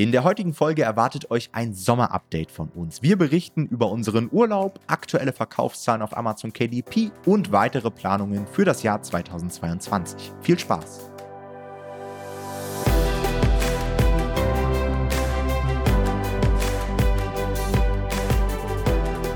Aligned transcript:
In 0.00 0.12
der 0.12 0.22
heutigen 0.22 0.54
Folge 0.54 0.84
erwartet 0.84 1.32
euch 1.32 1.50
ein 1.54 1.74
Sommerupdate 1.74 2.52
von 2.52 2.68
uns. 2.68 3.02
Wir 3.02 3.18
berichten 3.18 3.66
über 3.66 3.90
unseren 3.90 4.28
Urlaub, 4.30 4.78
aktuelle 4.86 5.32
Verkaufszahlen 5.32 6.02
auf 6.02 6.16
Amazon 6.16 6.52
KDP 6.52 7.10
und 7.26 7.50
weitere 7.50 7.90
Planungen 7.90 8.46
für 8.46 8.64
das 8.64 8.84
Jahr 8.84 9.02
2022. 9.02 10.30
Viel 10.40 10.56
Spaß! 10.56 11.10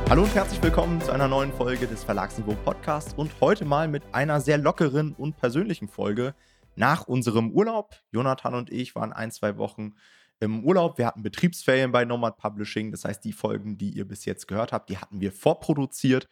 Hallo 0.09 0.23
und 0.23 0.33
herzlich 0.33 0.63
willkommen 0.63 1.01
zu 1.01 1.11
einer 1.11 1.27
neuen 1.27 1.53
Folge 1.53 1.89
des 1.89 2.05
Verlagsniveau 2.05 2.55
Podcasts 2.65 3.15
und 3.15 3.33
heute 3.41 3.65
mal 3.65 3.89
mit 3.89 4.05
einer 4.13 4.41
sehr 4.41 4.59
lockeren 4.59 5.13
und 5.15 5.37
persönlichen 5.39 5.89
Folge 5.89 6.37
nach 6.77 7.09
unserem 7.09 7.51
Urlaub. 7.51 7.97
Jonathan 8.13 8.55
und 8.55 8.71
ich 8.71 8.95
waren 8.95 9.13
ein, 9.13 9.33
zwei 9.33 9.57
Wochen 9.59 9.95
im 10.43 10.65
Urlaub. 10.65 10.99
Wir 10.99 11.07
hatten 11.07 11.23
Betriebsferien 11.23 11.93
bei 11.93 12.05
Nomad 12.05 12.37
Publishing. 12.37 12.91
Das 12.91 13.05
heißt, 13.05 13.25
die 13.25 13.33
Folgen, 13.33 13.79
die 13.79 13.91
ihr 13.91 14.07
bis 14.07 14.25
jetzt 14.25 14.49
gehört 14.49 14.73
habt, 14.73 14.91
die 14.91 14.99
hatten 14.99 15.21
wir 15.21 15.33
vorproduziert. 15.33 16.29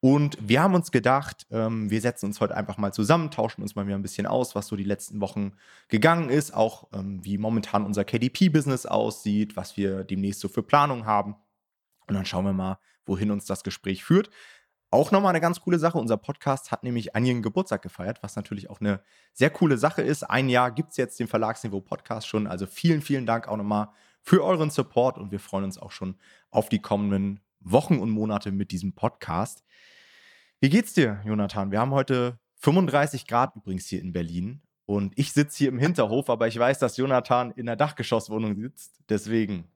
Und 0.00 0.36
wir 0.40 0.62
haben 0.62 0.74
uns 0.74 0.92
gedacht, 0.92 1.46
ähm, 1.50 1.90
wir 1.90 2.00
setzen 2.02 2.26
uns 2.26 2.40
heute 2.40 2.54
einfach 2.54 2.76
mal 2.76 2.92
zusammen, 2.92 3.30
tauschen 3.30 3.62
uns 3.62 3.74
mal 3.74 3.86
wieder 3.86 3.96
ein 3.96 4.02
bisschen 4.02 4.26
aus, 4.26 4.54
was 4.54 4.66
so 4.66 4.76
die 4.76 4.84
letzten 4.84 5.22
Wochen 5.22 5.54
gegangen 5.88 6.28
ist, 6.28 6.52
auch 6.52 6.88
ähm, 6.92 7.24
wie 7.24 7.38
momentan 7.38 7.84
unser 7.86 8.04
KDP-Business 8.04 8.84
aussieht, 8.84 9.56
was 9.56 9.78
wir 9.78 10.04
demnächst 10.04 10.40
so 10.40 10.48
für 10.48 10.62
Planung 10.62 11.06
haben. 11.06 11.34
Und 12.06 12.14
dann 12.14 12.26
schauen 12.26 12.44
wir 12.44 12.52
mal, 12.52 12.78
wohin 13.06 13.30
uns 13.30 13.46
das 13.46 13.64
Gespräch 13.64 14.04
führt. 14.04 14.30
Auch 14.96 15.10
nochmal 15.10 15.28
eine 15.28 15.42
ganz 15.42 15.60
coole 15.60 15.78
Sache. 15.78 15.98
Unser 15.98 16.16
Podcast 16.16 16.72
hat 16.72 16.82
nämlich 16.82 17.14
einjährigen 17.14 17.42
Geburtstag 17.42 17.82
gefeiert, 17.82 18.22
was 18.22 18.34
natürlich 18.34 18.70
auch 18.70 18.80
eine 18.80 19.02
sehr 19.34 19.50
coole 19.50 19.76
Sache 19.76 20.00
ist. 20.00 20.22
Ein 20.22 20.48
Jahr 20.48 20.70
gibt 20.70 20.92
es 20.92 20.96
jetzt 20.96 21.20
den 21.20 21.28
Verlagsniveau 21.28 21.82
Podcast 21.82 22.26
schon. 22.26 22.46
Also 22.46 22.64
vielen, 22.64 23.02
vielen 23.02 23.26
Dank 23.26 23.46
auch 23.46 23.58
nochmal 23.58 23.90
für 24.22 24.42
euren 24.42 24.70
Support 24.70 25.18
und 25.18 25.32
wir 25.32 25.38
freuen 25.38 25.64
uns 25.64 25.76
auch 25.76 25.90
schon 25.90 26.16
auf 26.50 26.70
die 26.70 26.78
kommenden 26.78 27.40
Wochen 27.60 27.98
und 27.98 28.08
Monate 28.08 28.52
mit 28.52 28.70
diesem 28.70 28.94
Podcast. 28.94 29.64
Wie 30.60 30.70
geht's 30.70 30.94
dir, 30.94 31.20
Jonathan? 31.26 31.70
Wir 31.70 31.80
haben 31.80 31.92
heute 31.92 32.38
35 32.60 33.26
Grad 33.26 33.54
übrigens 33.54 33.84
hier 33.88 34.00
in 34.00 34.14
Berlin 34.14 34.62
und 34.86 35.12
ich 35.18 35.34
sitze 35.34 35.58
hier 35.58 35.68
im 35.68 35.78
Hinterhof, 35.78 36.30
aber 36.30 36.48
ich 36.48 36.58
weiß, 36.58 36.78
dass 36.78 36.96
Jonathan 36.96 37.50
in 37.50 37.66
der 37.66 37.76
Dachgeschosswohnung 37.76 38.58
sitzt. 38.58 38.98
Deswegen 39.10 39.68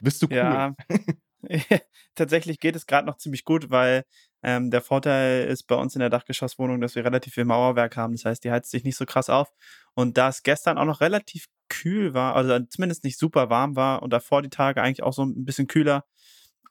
bist 0.00 0.22
du 0.22 0.26
cool. 0.26 0.36
Ja, 0.36 0.76
Tatsächlich 2.14 2.60
geht 2.60 2.76
es 2.76 2.86
gerade 2.86 3.06
noch 3.06 3.16
ziemlich 3.16 3.44
gut, 3.44 3.70
weil 3.70 4.04
ähm, 4.42 4.70
der 4.70 4.80
Vorteil 4.80 5.46
ist 5.46 5.64
bei 5.64 5.74
uns 5.76 5.94
in 5.94 6.00
der 6.00 6.10
Dachgeschosswohnung, 6.10 6.80
dass 6.80 6.94
wir 6.94 7.04
relativ 7.04 7.34
viel 7.34 7.44
Mauerwerk 7.44 7.96
haben. 7.96 8.14
Das 8.14 8.24
heißt, 8.24 8.44
die 8.44 8.50
heizt 8.50 8.70
sich 8.70 8.84
nicht 8.84 8.96
so 8.96 9.06
krass 9.06 9.30
auf. 9.30 9.52
Und 9.94 10.18
da 10.18 10.28
es 10.28 10.42
gestern 10.42 10.78
auch 10.78 10.84
noch 10.84 11.00
relativ 11.00 11.46
kühl 11.68 12.14
war, 12.14 12.34
also 12.36 12.58
zumindest 12.66 13.04
nicht 13.04 13.18
super 13.18 13.50
warm 13.50 13.76
war 13.76 14.02
und 14.02 14.12
davor 14.12 14.42
die 14.42 14.50
Tage 14.50 14.82
eigentlich 14.82 15.02
auch 15.02 15.12
so 15.12 15.24
ein 15.24 15.44
bisschen 15.44 15.68
kühler, 15.68 16.04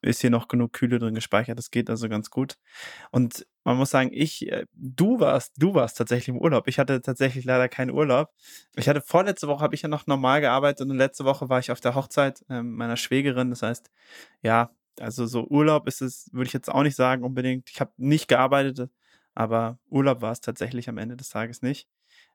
ist 0.02 0.22
hier 0.22 0.32
noch 0.32 0.48
genug 0.48 0.74
Kühle 0.74 1.00
drin 1.00 1.14
gespeichert. 1.14 1.58
Das 1.58 1.72
geht 1.72 1.90
also 1.90 2.10
ganz 2.10 2.30
gut. 2.32 2.58
Und 3.12 3.46
man 3.64 3.78
muss 3.78 3.92
sagen, 3.92 4.10
ich, 4.12 4.52
äh, 4.52 4.66
du 4.74 5.20
warst, 5.20 5.54
du 5.58 5.76
warst 5.76 5.98
tatsächlich 5.98 6.30
im 6.30 6.38
Urlaub. 6.38 6.68
Ich 6.68 6.80
hatte 6.80 7.02
tatsächlich 7.02 7.46
leider 7.46 7.70
keinen 7.70 7.92
Urlaub. 7.92 8.30
Ich 8.76 8.90
hatte 8.90 9.02
vorletzte 9.02 9.48
Woche 9.48 9.64
habe 9.64 9.76
ich 9.76 9.84
ja 9.84 9.90
noch 9.90 10.08
normal 10.08 10.42
gearbeitet 10.42 10.90
und 10.90 10.98
letzte 10.98 11.26
Woche 11.26 11.50
war 11.50 11.60
ich 11.60 11.72
auf 11.72 11.82
der 11.82 11.96
Hochzeit 11.96 12.44
äh, 12.50 12.64
meiner 12.64 12.98
Schwägerin. 12.98 13.52
Das 13.52 13.62
heißt, 13.62 13.92
ja, 14.42 14.72
also 15.00 15.26
so 15.26 15.48
Urlaub 15.48 15.88
ist 15.88 16.02
es, 16.02 16.30
würde 16.32 16.48
ich 16.48 16.54
jetzt 16.54 16.70
auch 16.70 16.84
nicht 16.84 16.96
sagen 16.96 17.24
unbedingt. 17.24 17.70
Ich 17.70 17.80
habe 17.80 17.92
nicht 17.98 18.28
gearbeitet, 18.28 18.90
aber 19.34 19.80
Urlaub 19.90 20.22
war 20.22 20.32
es 20.32 20.42
tatsächlich 20.42 20.90
am 20.90 20.98
Ende 20.98 21.16
des 21.16 21.30
Tages 21.30 21.62
nicht. 21.62 21.88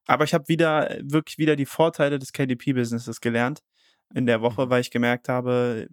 Aber 0.06 0.24
ich 0.24 0.34
habe 0.34 0.48
wieder, 0.48 0.96
wirklich 1.02 1.38
wieder 1.38 1.56
die 1.56 1.66
Vorteile 1.66 2.18
des 2.18 2.32
KDP-Businesses 2.32 3.20
gelernt 3.20 3.62
in 4.14 4.26
der 4.26 4.40
Woche, 4.40 4.66
mhm. 4.66 4.70
weil 4.70 4.80
ich 4.80 4.90
gemerkt 4.90 5.28
habe, 5.28 5.88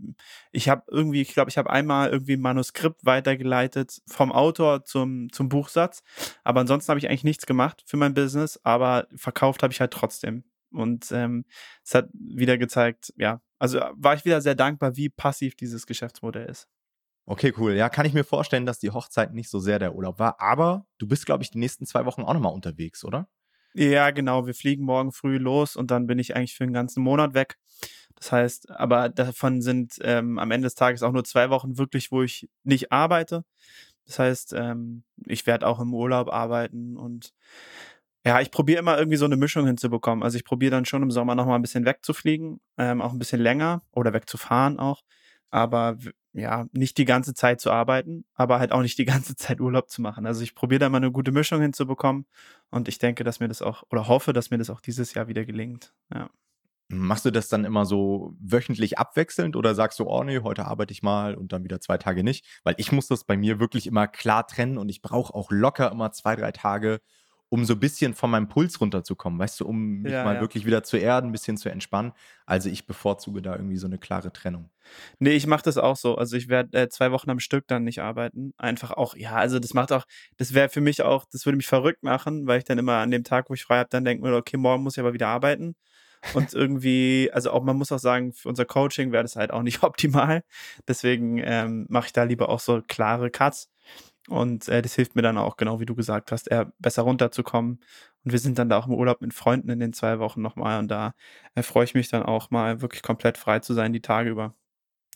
ich 0.51 0.69
habe 0.69 0.83
irgendwie, 0.89 1.21
ich 1.21 1.33
glaube, 1.33 1.49
ich 1.49 1.57
habe 1.57 1.69
einmal 1.69 2.09
irgendwie 2.09 2.33
ein 2.33 2.41
Manuskript 2.41 3.05
weitergeleitet 3.05 4.01
vom 4.07 4.31
Autor 4.31 4.85
zum, 4.85 5.31
zum 5.31 5.49
Buchsatz, 5.49 6.03
aber 6.43 6.61
ansonsten 6.61 6.89
habe 6.89 6.99
ich 6.99 7.09
eigentlich 7.09 7.23
nichts 7.23 7.45
gemacht 7.45 7.83
für 7.85 7.97
mein 7.97 8.13
Business, 8.13 8.59
aber 8.63 9.07
verkauft 9.15 9.63
habe 9.63 9.73
ich 9.73 9.81
halt 9.81 9.91
trotzdem. 9.91 10.43
Und 10.71 11.11
ähm, 11.11 11.45
es 11.83 11.93
hat 11.95 12.09
wieder 12.13 12.57
gezeigt, 12.57 13.13
ja, 13.15 13.41
also 13.63 13.79
war 13.95 14.13
ich 14.13 14.25
wieder 14.25 14.41
sehr 14.41 14.55
dankbar, 14.55 14.97
wie 14.97 15.07
passiv 15.07 15.55
dieses 15.55 15.87
Geschäftsmodell 15.87 16.49
ist. 16.49 16.67
Okay, 17.25 17.53
cool. 17.57 17.75
Ja, 17.75 17.87
kann 17.87 18.05
ich 18.05 18.11
mir 18.11 18.25
vorstellen, 18.25 18.65
dass 18.65 18.77
die 18.77 18.91
Hochzeit 18.91 19.33
nicht 19.33 19.49
so 19.49 19.59
sehr 19.59 19.79
der 19.79 19.95
Urlaub 19.95 20.19
war, 20.19 20.41
aber 20.41 20.85
du 20.97 21.07
bist, 21.07 21.25
glaube 21.25 21.43
ich, 21.43 21.51
die 21.51 21.59
nächsten 21.59 21.85
zwei 21.85 22.03
Wochen 22.03 22.23
auch 22.23 22.33
nochmal 22.33 22.51
unterwegs, 22.51 23.05
oder? 23.05 23.29
Ja, 23.73 24.11
genau. 24.11 24.45
Wir 24.45 24.53
fliegen 24.53 24.83
morgen 24.83 25.13
früh 25.13 25.37
los 25.37 25.77
und 25.77 25.91
dann 25.91 26.07
bin 26.07 26.19
ich 26.19 26.35
eigentlich 26.35 26.55
für 26.55 26.65
einen 26.65 26.73
ganzen 26.73 27.01
Monat 27.01 27.35
weg. 27.35 27.57
Das 28.15 28.33
heißt, 28.33 28.69
aber 28.69 29.07
davon 29.07 29.61
sind 29.61 29.93
ähm, 30.01 30.39
am 30.39 30.51
Ende 30.51 30.65
des 30.65 30.75
Tages 30.75 31.01
auch 31.01 31.13
nur 31.13 31.23
zwei 31.23 31.49
Wochen 31.49 31.77
wirklich, 31.77 32.11
wo 32.11 32.21
ich 32.21 32.49
nicht 32.65 32.91
arbeite. 32.91 33.45
Das 34.05 34.19
heißt, 34.19 34.53
ähm, 34.57 35.05
ich 35.25 35.47
werde 35.47 35.67
auch 35.67 35.79
im 35.79 35.93
Urlaub 35.93 36.27
arbeiten 36.27 36.97
und 36.97 37.33
ja, 38.25 38.39
ich 38.39 38.51
probiere 38.51 38.79
immer 38.79 38.97
irgendwie 38.97 39.17
so 39.17 39.25
eine 39.25 39.35
Mischung 39.35 39.65
hinzubekommen. 39.65 40.23
Also 40.23 40.37
ich 40.37 40.45
probiere 40.45 40.71
dann 40.71 40.85
schon 40.85 41.03
im 41.03 41.11
Sommer 41.11 41.35
nochmal 41.35 41.55
ein 41.55 41.61
bisschen 41.61 41.85
wegzufliegen, 41.85 42.61
ähm, 42.77 43.01
auch 43.01 43.11
ein 43.11 43.19
bisschen 43.19 43.41
länger 43.41 43.83
oder 43.91 44.13
wegzufahren 44.13 44.79
auch. 44.79 45.01
Aber 45.49 45.97
ja, 46.33 46.65
nicht 46.71 46.97
die 46.97 47.05
ganze 47.05 47.33
Zeit 47.33 47.61
zu 47.61 47.69
arbeiten, 47.69 48.25
aber 48.33 48.59
halt 48.59 48.71
auch 48.71 48.81
nicht 48.81 48.97
die 48.97 49.05
ganze 49.05 49.35
Zeit 49.35 49.61
Urlaub 49.61 49.89
zu 49.89 50.01
machen. 50.01 50.25
Also 50.25 50.41
ich 50.41 50.55
probiere 50.55 50.79
da 50.79 50.89
mal 50.89 50.97
eine 50.97 51.11
gute 51.11 51.31
Mischung 51.31 51.61
hinzubekommen 51.61 52.25
und 52.71 52.87
ich 52.87 52.97
denke, 52.97 53.23
dass 53.23 53.39
mir 53.39 53.49
das 53.49 53.61
auch 53.61 53.83
oder 53.91 54.07
hoffe, 54.07 54.33
dass 54.33 54.49
mir 54.49 54.57
das 54.57 54.69
auch 54.69 54.81
dieses 54.81 55.13
Jahr 55.13 55.27
wieder 55.27 55.45
gelingt. 55.45 55.93
Ja. 56.13 56.29
Machst 56.89 57.25
du 57.25 57.31
das 57.31 57.49
dann 57.49 57.65
immer 57.65 57.85
so 57.85 58.35
wöchentlich 58.39 58.99
abwechselnd 58.99 59.55
oder 59.55 59.73
sagst 59.75 59.99
du, 59.99 60.05
oh 60.05 60.23
nee, 60.23 60.39
heute 60.39 60.65
arbeite 60.65 60.91
ich 60.91 61.01
mal 61.01 61.35
und 61.35 61.51
dann 61.53 61.63
wieder 61.63 61.79
zwei 61.81 61.97
Tage 61.97 62.23
nicht? 62.23 62.45
Weil 62.63 62.75
ich 62.77 62.91
muss 62.91 63.07
das 63.07 63.23
bei 63.23 63.37
mir 63.37 63.59
wirklich 63.59 63.87
immer 63.87 64.07
klar 64.07 64.47
trennen 64.47 64.77
und 64.77 64.89
ich 64.89 65.01
brauche 65.01 65.33
auch 65.33 65.49
locker 65.51 65.91
immer 65.91 66.11
zwei, 66.11 66.35
drei 66.35 66.51
Tage, 66.51 66.99
um 67.53 67.65
so 67.65 67.73
ein 67.73 67.79
bisschen 67.79 68.15
von 68.15 68.31
meinem 68.31 68.47
Puls 68.47 68.81
runterzukommen, 68.81 69.37
weißt 69.37 69.59
du, 69.59 69.67
um 69.67 70.01
mich 70.01 70.11
ja, 70.11 70.23
mal 70.23 70.35
ja. 70.35 70.41
wirklich 70.41 70.65
wieder 70.65 70.81
zu 70.81 70.97
erden, 70.97 71.29
ein 71.29 71.31
bisschen 71.31 71.55
zu 71.55 71.69
entspannen. 71.69 72.11
Also 72.47 72.67
ich 72.67 72.87
bevorzuge 72.87 73.43
da 73.43 73.55
irgendwie 73.55 73.77
so 73.77 73.85
eine 73.85 73.99
klare 73.99 74.33
Trennung. 74.33 74.71
Nee, 75.19 75.33
ich 75.33 75.45
mache 75.45 75.61
das 75.61 75.77
auch 75.77 75.95
so. 75.95 76.15
Also 76.15 76.35
ich 76.35 76.47
werde 76.47 76.75
äh, 76.75 76.89
zwei 76.89 77.11
Wochen 77.11 77.29
am 77.29 77.39
Stück 77.39 77.67
dann 77.67 77.83
nicht 77.83 78.01
arbeiten. 78.01 78.55
Einfach 78.57 78.89
auch, 78.89 79.15
ja, 79.15 79.35
also 79.35 79.59
das 79.59 79.75
macht 79.75 79.91
auch, 79.91 80.05
das 80.37 80.55
wäre 80.55 80.67
für 80.67 80.81
mich 80.81 81.03
auch, 81.03 81.25
das 81.31 81.45
würde 81.45 81.57
mich 81.57 81.67
verrückt 81.67 82.01
machen, 82.01 82.47
weil 82.47 82.57
ich 82.57 82.63
dann 82.63 82.79
immer 82.79 82.95
an 82.95 83.11
dem 83.11 83.23
Tag, 83.23 83.51
wo 83.51 83.53
ich 83.53 83.65
frei 83.65 83.77
habe, 83.77 83.89
dann 83.91 84.03
denke 84.03 84.27
mir, 84.27 84.35
okay, 84.35 84.57
morgen 84.57 84.81
muss 84.81 84.97
ich 84.97 84.99
aber 84.99 85.13
wieder 85.13 85.27
arbeiten 85.27 85.75
und 86.33 86.53
irgendwie, 86.55 87.29
also 87.33 87.51
auch 87.51 87.63
man 87.63 87.77
muss 87.77 87.91
auch 87.91 87.99
sagen, 87.99 88.33
für 88.33 88.49
unser 88.49 88.65
Coaching 88.65 89.11
wäre 89.11 89.23
das 89.23 89.35
halt 89.35 89.51
auch 89.51 89.61
nicht 89.61 89.83
optimal. 89.83 90.43
Deswegen 90.87 91.37
ähm, 91.37 91.85
mache 91.87 92.07
ich 92.07 92.13
da 92.13 92.23
lieber 92.23 92.49
auch 92.49 92.59
so 92.59 92.81
klare 92.87 93.29
Cuts. 93.29 93.69
Und 94.29 94.69
äh, 94.69 94.81
das 94.81 94.95
hilft 94.95 95.15
mir 95.15 95.21
dann 95.21 95.37
auch, 95.37 95.57
genau 95.57 95.79
wie 95.79 95.85
du 95.85 95.95
gesagt 95.95 96.31
hast, 96.31 96.49
eher 96.49 96.71
besser 96.79 97.01
runterzukommen. 97.03 97.79
Und 98.23 98.31
wir 98.31 98.39
sind 98.39 98.57
dann 98.57 98.69
da 98.69 98.77
auch 98.77 98.87
im 98.87 98.93
Urlaub 98.93 99.21
mit 99.21 99.33
Freunden 99.33 99.69
in 99.69 99.79
den 99.79 99.93
zwei 99.93 100.19
Wochen 100.19 100.41
nochmal. 100.41 100.79
Und 100.79 100.89
da 100.89 101.13
äh, 101.55 101.63
freue 101.63 101.83
ich 101.83 101.93
mich 101.93 102.09
dann 102.09 102.23
auch 102.23 102.49
mal 102.49 102.81
wirklich 102.81 103.01
komplett 103.01 103.37
frei 103.37 103.59
zu 103.59 103.73
sein, 103.73 103.91
die 103.93 104.01
Tage 104.01 104.29
über. 104.29 104.55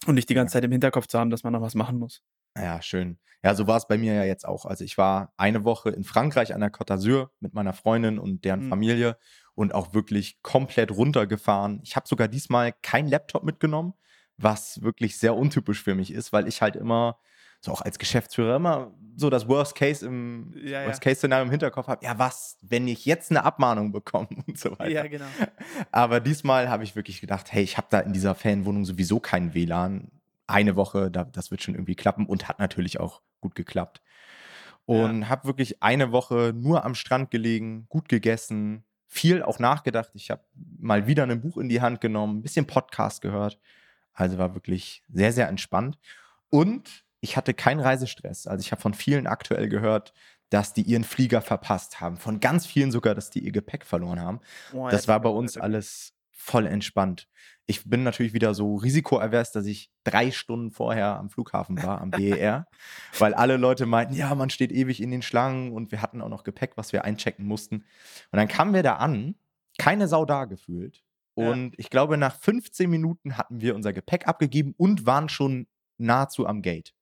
Und 0.06 0.16
nicht 0.16 0.30
die 0.30 0.34
ganze 0.34 0.54
Zeit 0.54 0.64
im 0.64 0.72
Hinterkopf 0.72 1.08
zu 1.08 1.18
haben, 1.18 1.30
dass 1.30 1.44
man 1.44 1.54
noch 1.54 1.62
was 1.62 1.76
machen 1.76 1.98
muss. 1.98 2.22
Ja, 2.58 2.82
schön. 2.82 3.18
Ja, 3.44 3.56
so 3.56 3.68
war 3.68 3.78
es 3.78 3.88
bei 3.88 3.98
mir 3.98 4.14
ja 4.14 4.24
jetzt 4.24 4.46
auch. 4.46 4.66
Also 4.66 4.84
ich 4.84 4.98
war 4.98 5.34
eine 5.38 5.64
Woche 5.64 5.90
in 5.90 6.04
Frankreich 6.04 6.54
an 6.54 6.60
der 6.60 6.72
Côte 6.72 6.94
d'Azur 6.94 7.30
mit 7.40 7.54
meiner 7.54 7.74
Freundin 7.74 8.20
und 8.20 8.44
deren 8.44 8.66
mhm. 8.66 8.70
Familie 8.70 9.18
und 9.54 9.74
auch 9.74 9.94
wirklich 9.94 10.42
komplett 10.42 10.92
runtergefahren. 10.92 11.80
Ich 11.84 11.96
habe 11.96 12.08
sogar 12.08 12.28
diesmal 12.28 12.74
keinen 12.82 13.08
Laptop 13.08 13.44
mitgenommen, 13.44 13.94
was 14.38 14.82
wirklich 14.82 15.18
sehr 15.18 15.36
untypisch 15.36 15.84
für 15.84 15.96
mich 15.96 16.12
ist, 16.12 16.34
weil 16.34 16.48
ich 16.48 16.62
halt 16.62 16.76
immer 16.76 17.20
so 17.60 17.72
auch 17.72 17.82
als 17.82 18.00
Geschäftsführer 18.00 18.56
immer 18.56 18.92
so 19.16 19.32
das 19.32 19.48
Worst 19.48 19.76
Case 19.76 20.06
im 20.06 20.54
ja, 20.64 20.86
Worst 20.86 21.02
Case 21.02 21.16
Szenario 21.16 21.46
im 21.46 21.52
Hinterkopf 21.52 21.88
habe. 21.88 22.06
Ja, 22.06 22.20
was, 22.20 22.58
wenn 22.62 22.88
ich 22.88 23.06
jetzt 23.06 23.32
eine 23.32 23.44
Abmahnung 23.44 23.92
bekomme 23.92 24.28
und 24.48 24.58
so 24.58 24.72
weiter. 24.72 24.90
Ja, 24.90 25.08
genau. 25.08 25.26
Aber 25.92 26.20
diesmal 26.20 26.70
habe 26.70 26.84
ich 26.84 26.96
wirklich 26.96 27.20
gedacht, 27.20 27.52
hey, 27.52 27.64
ich 27.64 27.78
habe 27.78 27.88
da 27.90 28.00
in 28.00 28.14
dieser 28.14 28.36
Fanwohnung 28.36 28.86
sowieso 28.86 29.20
kein 29.20 29.54
WLAN. 29.54 30.12
Eine 30.46 30.78
Woche, 30.78 31.12
das 31.12 31.52
wird 31.52 31.62
schon 31.62 31.76
irgendwie 31.76 31.96
klappen 31.96 32.26
und 32.26 32.48
hat 32.48 32.60
natürlich 32.60 33.02
auch 33.02 33.22
gut 33.42 33.56
geklappt. 33.56 34.02
Und 34.86 35.24
ja. 35.24 35.30
habe 35.30 35.46
wirklich 35.46 35.84
eine 35.84 36.14
Woche 36.14 36.54
nur 36.56 36.86
am 36.86 36.96
Strand 36.96 37.32
gelegen, 37.32 37.88
gut 37.90 38.08
gegessen, 38.08 38.86
viel 39.08 39.44
auch 39.44 39.60
nachgedacht. 39.60 40.12
Ich 40.14 40.32
habe 40.32 40.44
mal 40.80 41.08
wieder 41.08 41.24
ein 41.24 41.42
Buch 41.42 41.58
in 41.58 41.68
die 41.68 41.82
Hand 41.82 42.00
genommen, 42.00 42.38
ein 42.38 42.42
bisschen 42.44 42.68
Podcast 42.68 43.22
gehört. 43.22 43.60
Also 44.14 44.38
war 44.38 44.56
wirklich 44.56 45.04
sehr, 45.10 45.34
sehr 45.34 45.50
entspannt. 45.50 45.98
Und 46.50 47.04
ich 47.20 47.38
hatte 47.38 47.54
keinen 47.54 47.80
Reisestress. 47.80 48.48
Also 48.48 48.62
ich 48.62 48.72
habe 48.72 48.82
von 48.82 48.94
vielen 48.94 49.28
aktuell 49.28 49.70
gehört, 49.70 50.14
dass 50.50 50.74
die 50.74 50.84
ihren 50.84 51.04
Flieger 51.04 51.42
verpasst 51.42 52.00
haben. 52.00 52.18
Von 52.18 52.40
ganz 52.40 52.66
vielen 52.66 52.92
sogar, 52.92 53.16
dass 53.16 53.30
die 53.30 53.40
ihr 53.40 53.52
Gepäck 53.52 53.86
verloren 53.86 54.22
haben. 54.22 54.40
Oh, 54.74 54.88
das 54.90 55.08
war 55.08 55.20
bei 55.20 55.30
uns 55.30 55.58
alles 55.58 56.14
voll 56.32 56.66
entspannt. 56.66 57.28
Ich 57.66 57.90
bin 57.90 58.04
natürlich 58.04 58.34
wieder 58.34 58.54
so 58.54 58.76
risikoavers, 58.76 59.52
dass 59.52 59.66
ich 59.66 59.92
drei 60.06 60.32
Stunden 60.32 60.72
vorher 60.72 61.18
am 61.18 61.30
Flughafen 61.30 61.84
war, 61.84 62.00
am 62.00 62.12
BER, 62.12 62.68
weil 63.20 63.34
alle 63.34 63.58
Leute 63.58 63.86
meinten, 63.86 64.14
ja, 64.14 64.34
man 64.36 64.50
steht 64.50 64.72
ewig 64.72 65.02
in 65.02 65.12
den 65.12 65.22
Schlangen 65.22 65.74
und 65.74 65.92
wir 65.92 66.02
hatten 66.02 66.22
auch 66.22 66.30
noch 66.30 66.46
Gepäck, 66.46 66.78
was 66.78 66.94
wir 66.94 67.04
einchecken 67.04 67.46
mussten. 67.46 67.84
Und 68.32 68.38
dann 68.38 68.48
kamen 68.48 68.74
wir 68.74 68.84
da 68.84 68.96
an, 68.96 69.36
keine 69.78 70.08
Sau 70.08 70.24
da 70.24 70.46
gefühlt. 70.46 71.04
Und 71.34 71.78
ich 71.78 71.92
glaube, 71.92 72.18
nach 72.18 72.36
15 72.36 72.90
Minuten 72.90 73.38
hatten 73.38 73.62
wir 73.62 73.76
unser 73.76 73.94
Gepäck 73.94 74.28
abgegeben 74.28 74.74
und 74.76 75.06
waren 75.06 75.30
schon 75.30 75.68
nahezu 76.00 76.48
am 76.48 76.64
Gate. 76.64 76.96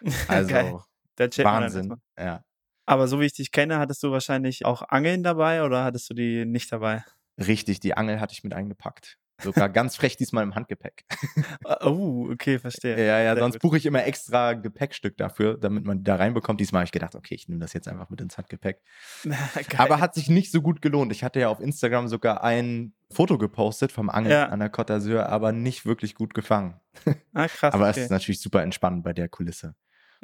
Also 0.28 0.82
Wahnsinn. 1.18 1.94
Ja. 2.18 2.44
Aber 2.86 3.08
so 3.08 3.20
wie 3.20 3.26
ich 3.26 3.32
dich 3.32 3.52
kenne, 3.52 3.78
hattest 3.78 4.02
du 4.02 4.10
wahrscheinlich 4.10 4.66
auch 4.66 4.82
Angeln 4.88 5.22
dabei 5.22 5.62
oder 5.62 5.84
hattest 5.84 6.10
du 6.10 6.14
die 6.14 6.44
nicht 6.44 6.70
dabei? 6.70 7.04
Richtig, 7.38 7.80
die 7.80 7.96
Angel 7.96 8.20
hatte 8.20 8.32
ich 8.32 8.44
mit 8.44 8.54
eingepackt. 8.54 9.18
Sogar 9.44 9.68
ganz 9.68 9.96
frech 9.96 10.16
diesmal 10.16 10.42
im 10.42 10.54
Handgepäck. 10.54 11.04
Ah, 11.64 11.86
oh, 11.86 12.28
okay, 12.30 12.58
verstehe. 12.58 12.98
Ja, 12.98 13.20
ja, 13.20 13.34
Sehr 13.34 13.42
sonst 13.42 13.58
buche 13.60 13.76
ich 13.76 13.86
immer 13.86 14.04
extra 14.04 14.52
Gepäckstück 14.52 15.16
dafür, 15.16 15.56
damit 15.56 15.84
man 15.84 16.04
da 16.04 16.16
reinbekommt. 16.16 16.60
Diesmal 16.60 16.80
habe 16.80 16.86
ich 16.86 16.92
gedacht, 16.92 17.14
okay, 17.14 17.34
ich 17.34 17.48
nehme 17.48 17.60
das 17.60 17.72
jetzt 17.72 17.88
einfach 17.88 18.10
mit 18.10 18.20
ins 18.20 18.36
Handgepäck. 18.36 18.82
Aber 19.78 20.00
hat 20.00 20.14
sich 20.14 20.28
nicht 20.28 20.50
so 20.50 20.60
gut 20.60 20.82
gelohnt. 20.82 21.12
Ich 21.12 21.24
hatte 21.24 21.40
ja 21.40 21.48
auf 21.48 21.60
Instagram 21.60 22.08
sogar 22.08 22.42
ein 22.44 22.92
Foto 23.10 23.38
gepostet 23.38 23.92
vom 23.92 24.10
Angeln 24.10 24.32
ja. 24.32 24.48
an 24.48 24.58
der 24.58 24.72
Côte 24.72 24.94
d'Azur, 24.94 25.26
aber 25.26 25.52
nicht 25.52 25.86
wirklich 25.86 26.14
gut 26.14 26.34
gefangen. 26.34 26.80
Ah, 27.32 27.48
krass. 27.48 27.74
aber 27.74 27.88
okay. 27.88 28.00
es 28.00 28.04
ist 28.04 28.10
natürlich 28.10 28.40
super 28.40 28.62
entspannend 28.62 29.04
bei 29.04 29.12
der 29.12 29.28
Kulisse. 29.28 29.74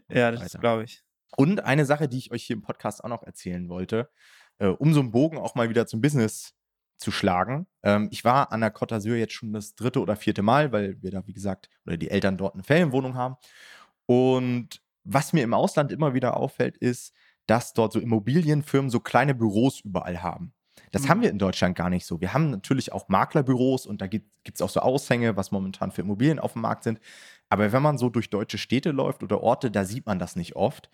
Ja, 0.08 0.30
das 0.30 0.58
glaube 0.60 0.84
ich. 0.84 1.02
Und 1.36 1.64
eine 1.64 1.84
Sache, 1.84 2.08
die 2.08 2.18
ich 2.18 2.32
euch 2.32 2.44
hier 2.44 2.56
im 2.56 2.62
Podcast 2.62 3.04
auch 3.04 3.08
noch 3.08 3.22
erzählen 3.22 3.68
wollte, 3.68 4.10
äh, 4.58 4.66
um 4.66 4.92
so 4.92 5.00
einen 5.00 5.10
Bogen 5.10 5.38
auch 5.38 5.54
mal 5.54 5.68
wieder 5.68 5.86
zum 5.86 6.00
Business 6.00 6.54
zu 7.00 7.10
schlagen. 7.10 7.66
Ähm, 7.82 8.08
ich 8.10 8.24
war 8.24 8.52
an 8.52 8.60
der 8.60 8.74
Côte 8.74 8.94
d'Azur 8.94 9.16
jetzt 9.16 9.32
schon 9.32 9.52
das 9.52 9.74
dritte 9.74 10.00
oder 10.00 10.16
vierte 10.16 10.42
Mal, 10.42 10.70
weil 10.70 11.02
wir 11.02 11.10
da, 11.10 11.26
wie 11.26 11.32
gesagt, 11.32 11.68
oder 11.86 11.96
die 11.96 12.10
Eltern 12.10 12.36
dort 12.36 12.54
eine 12.54 12.62
Ferienwohnung 12.62 13.14
haben. 13.14 13.36
Und 14.06 14.82
was 15.04 15.32
mir 15.32 15.42
im 15.42 15.54
Ausland 15.54 15.92
immer 15.92 16.14
wieder 16.14 16.36
auffällt, 16.36 16.76
ist, 16.76 17.14
dass 17.46 17.72
dort 17.72 17.92
so 17.92 18.00
Immobilienfirmen 18.00 18.90
so 18.90 19.00
kleine 19.00 19.34
Büros 19.34 19.80
überall 19.80 20.22
haben. 20.22 20.52
Das 20.92 21.02
mhm. 21.02 21.08
haben 21.08 21.22
wir 21.22 21.30
in 21.30 21.38
Deutschland 21.38 21.76
gar 21.76 21.90
nicht 21.90 22.06
so. 22.06 22.20
Wir 22.20 22.34
haben 22.34 22.50
natürlich 22.50 22.92
auch 22.92 23.08
Maklerbüros 23.08 23.86
und 23.86 24.00
da 24.00 24.06
gibt 24.06 24.28
es 24.52 24.62
auch 24.62 24.70
so 24.70 24.80
Aushänge, 24.80 25.36
was 25.36 25.50
momentan 25.50 25.90
für 25.90 26.02
Immobilien 26.02 26.38
auf 26.38 26.52
dem 26.52 26.62
Markt 26.62 26.84
sind. 26.84 27.00
Aber 27.48 27.72
wenn 27.72 27.82
man 27.82 27.98
so 27.98 28.10
durch 28.10 28.30
deutsche 28.30 28.58
Städte 28.58 28.90
läuft 28.90 29.22
oder 29.22 29.42
Orte, 29.42 29.70
da 29.70 29.84
sieht 29.84 30.06
man 30.06 30.18
das 30.18 30.36
nicht 30.36 30.54
oft. 30.54 30.90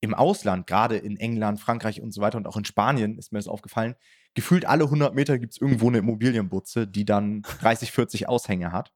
Im 0.00 0.14
Ausland, 0.14 0.66
gerade 0.66 0.96
in 0.96 1.16
England, 1.16 1.60
Frankreich 1.60 2.00
und 2.00 2.12
so 2.12 2.20
weiter 2.20 2.38
und 2.38 2.46
auch 2.46 2.56
in 2.56 2.64
Spanien 2.64 3.18
ist 3.18 3.32
mir 3.32 3.38
das 3.38 3.48
aufgefallen, 3.48 3.96
gefühlt 4.38 4.66
alle 4.66 4.84
100 4.84 5.16
Meter 5.16 5.36
gibt 5.36 5.54
es 5.54 5.60
irgendwo 5.60 5.88
eine 5.88 5.98
Immobilienbutze, 5.98 6.86
die 6.86 7.04
dann 7.04 7.42
30, 7.42 7.90
40 7.90 8.28
Aushänge 8.28 8.70
hat. 8.70 8.92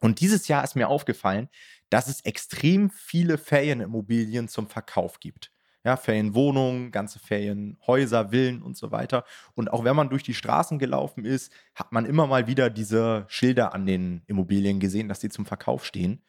Und 0.00 0.18
dieses 0.18 0.48
Jahr 0.48 0.64
ist 0.64 0.74
mir 0.74 0.88
aufgefallen, 0.88 1.48
dass 1.90 2.08
es 2.08 2.22
extrem 2.22 2.90
viele 2.90 3.38
Ferienimmobilien 3.38 4.48
zum 4.48 4.66
Verkauf 4.66 5.20
gibt. 5.20 5.52
Ja, 5.84 5.96
Ferienwohnungen, 5.96 6.90
ganze 6.90 7.20
Ferienhäuser, 7.20 8.30
Villen 8.30 8.62
und 8.62 8.76
so 8.76 8.90
weiter. 8.90 9.22
Und 9.54 9.72
auch 9.72 9.84
wenn 9.84 9.94
man 9.94 10.10
durch 10.10 10.24
die 10.24 10.34
Straßen 10.34 10.80
gelaufen 10.80 11.24
ist, 11.24 11.52
hat 11.76 11.92
man 11.92 12.04
immer 12.04 12.26
mal 12.26 12.48
wieder 12.48 12.68
diese 12.68 13.26
Schilder 13.28 13.74
an 13.74 13.86
den 13.86 14.22
Immobilien 14.26 14.80
gesehen, 14.80 15.06
dass 15.08 15.20
sie 15.20 15.28
zum 15.28 15.46
Verkauf 15.46 15.84
stehen. 15.84 16.24